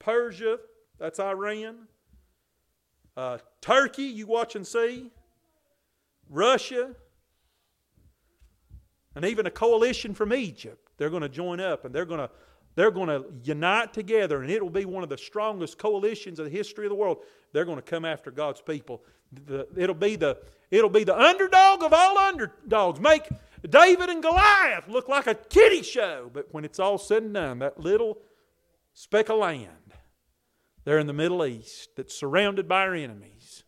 [0.00, 0.58] Persia,
[1.00, 1.88] that's Iran.
[3.16, 5.10] Uh, Turkey, you watch and see.
[6.28, 6.94] Russia,
[9.16, 10.90] and even a coalition from Egypt.
[10.96, 12.30] They're going to join up and they're going to
[12.76, 16.44] they're going to unite together, and it will be one of the strongest coalitions of
[16.44, 17.18] the history of the world.
[17.52, 19.02] They're going to come after God's people.
[19.46, 20.38] The, it'll be the
[20.70, 23.00] it'll be the underdog of all underdogs.
[23.00, 23.28] Make
[23.68, 27.58] David and Goliath look like a kiddie show, but when it's all said and done,
[27.58, 28.18] that little
[28.94, 29.79] speck of land
[30.84, 33.64] there in the Middle East that's surrounded by our enemies,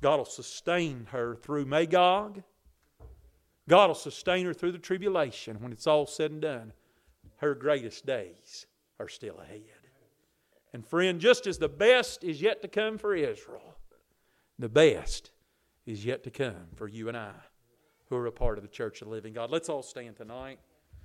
[0.00, 2.42] God will sustain her through Magog.
[3.68, 6.72] God will sustain her through the tribulation when it's all said and done.
[7.36, 8.66] Her greatest days
[8.98, 9.62] are still ahead.
[10.72, 13.76] And friend, just as the best is yet to come for Israel,
[14.58, 15.30] the best
[15.86, 17.32] is yet to come for you and I
[18.08, 19.50] who are a part of the church of the living God.
[19.50, 20.58] Let's all stand tonight.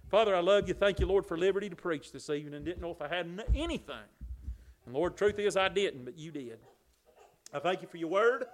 [0.09, 0.73] Father, I love you.
[0.73, 2.63] Thank you, Lord, for liberty to preach this evening.
[2.63, 3.95] Didn't know if I had anything.
[4.85, 6.59] And Lord, truth is, I didn't, but you did.
[7.53, 8.45] I thank you for your word.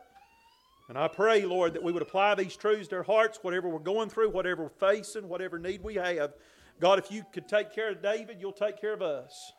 [0.89, 3.80] And I pray, Lord, that we would apply these truths to our hearts, whatever we're
[3.80, 6.34] going through, whatever we're facing, whatever need we have.
[6.80, 9.53] God, if you could take care of David, you'll take care of us.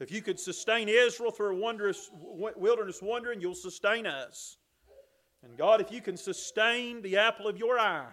[0.00, 4.56] If you could sustain Israel through a wondrous wilderness wandering, you'll sustain us.
[5.42, 8.06] And God, if you can sustain the apple of your eye,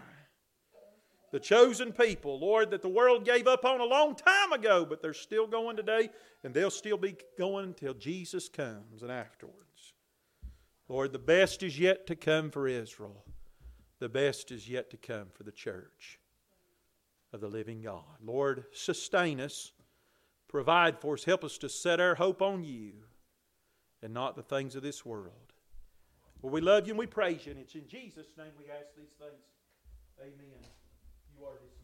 [1.31, 5.01] the chosen people, Lord, that the world gave up on a long time ago, but
[5.01, 6.09] they're still going today,
[6.43, 9.93] and they'll still be going until Jesus comes and afterwards.
[10.87, 13.23] Lord, the best is yet to come for Israel.
[13.99, 16.19] The best is yet to come for the church
[17.31, 18.03] of the living God.
[18.23, 19.71] Lord, sustain us
[20.49, 21.23] Provide for us.
[21.23, 22.93] Help us to set our hope on you
[24.01, 25.53] and not the things of this world.
[26.41, 28.95] Well, we love you and we praise you, and it's in Jesus' name we ask
[28.97, 29.45] these things.
[30.19, 30.78] Amen.
[31.39, 31.78] You are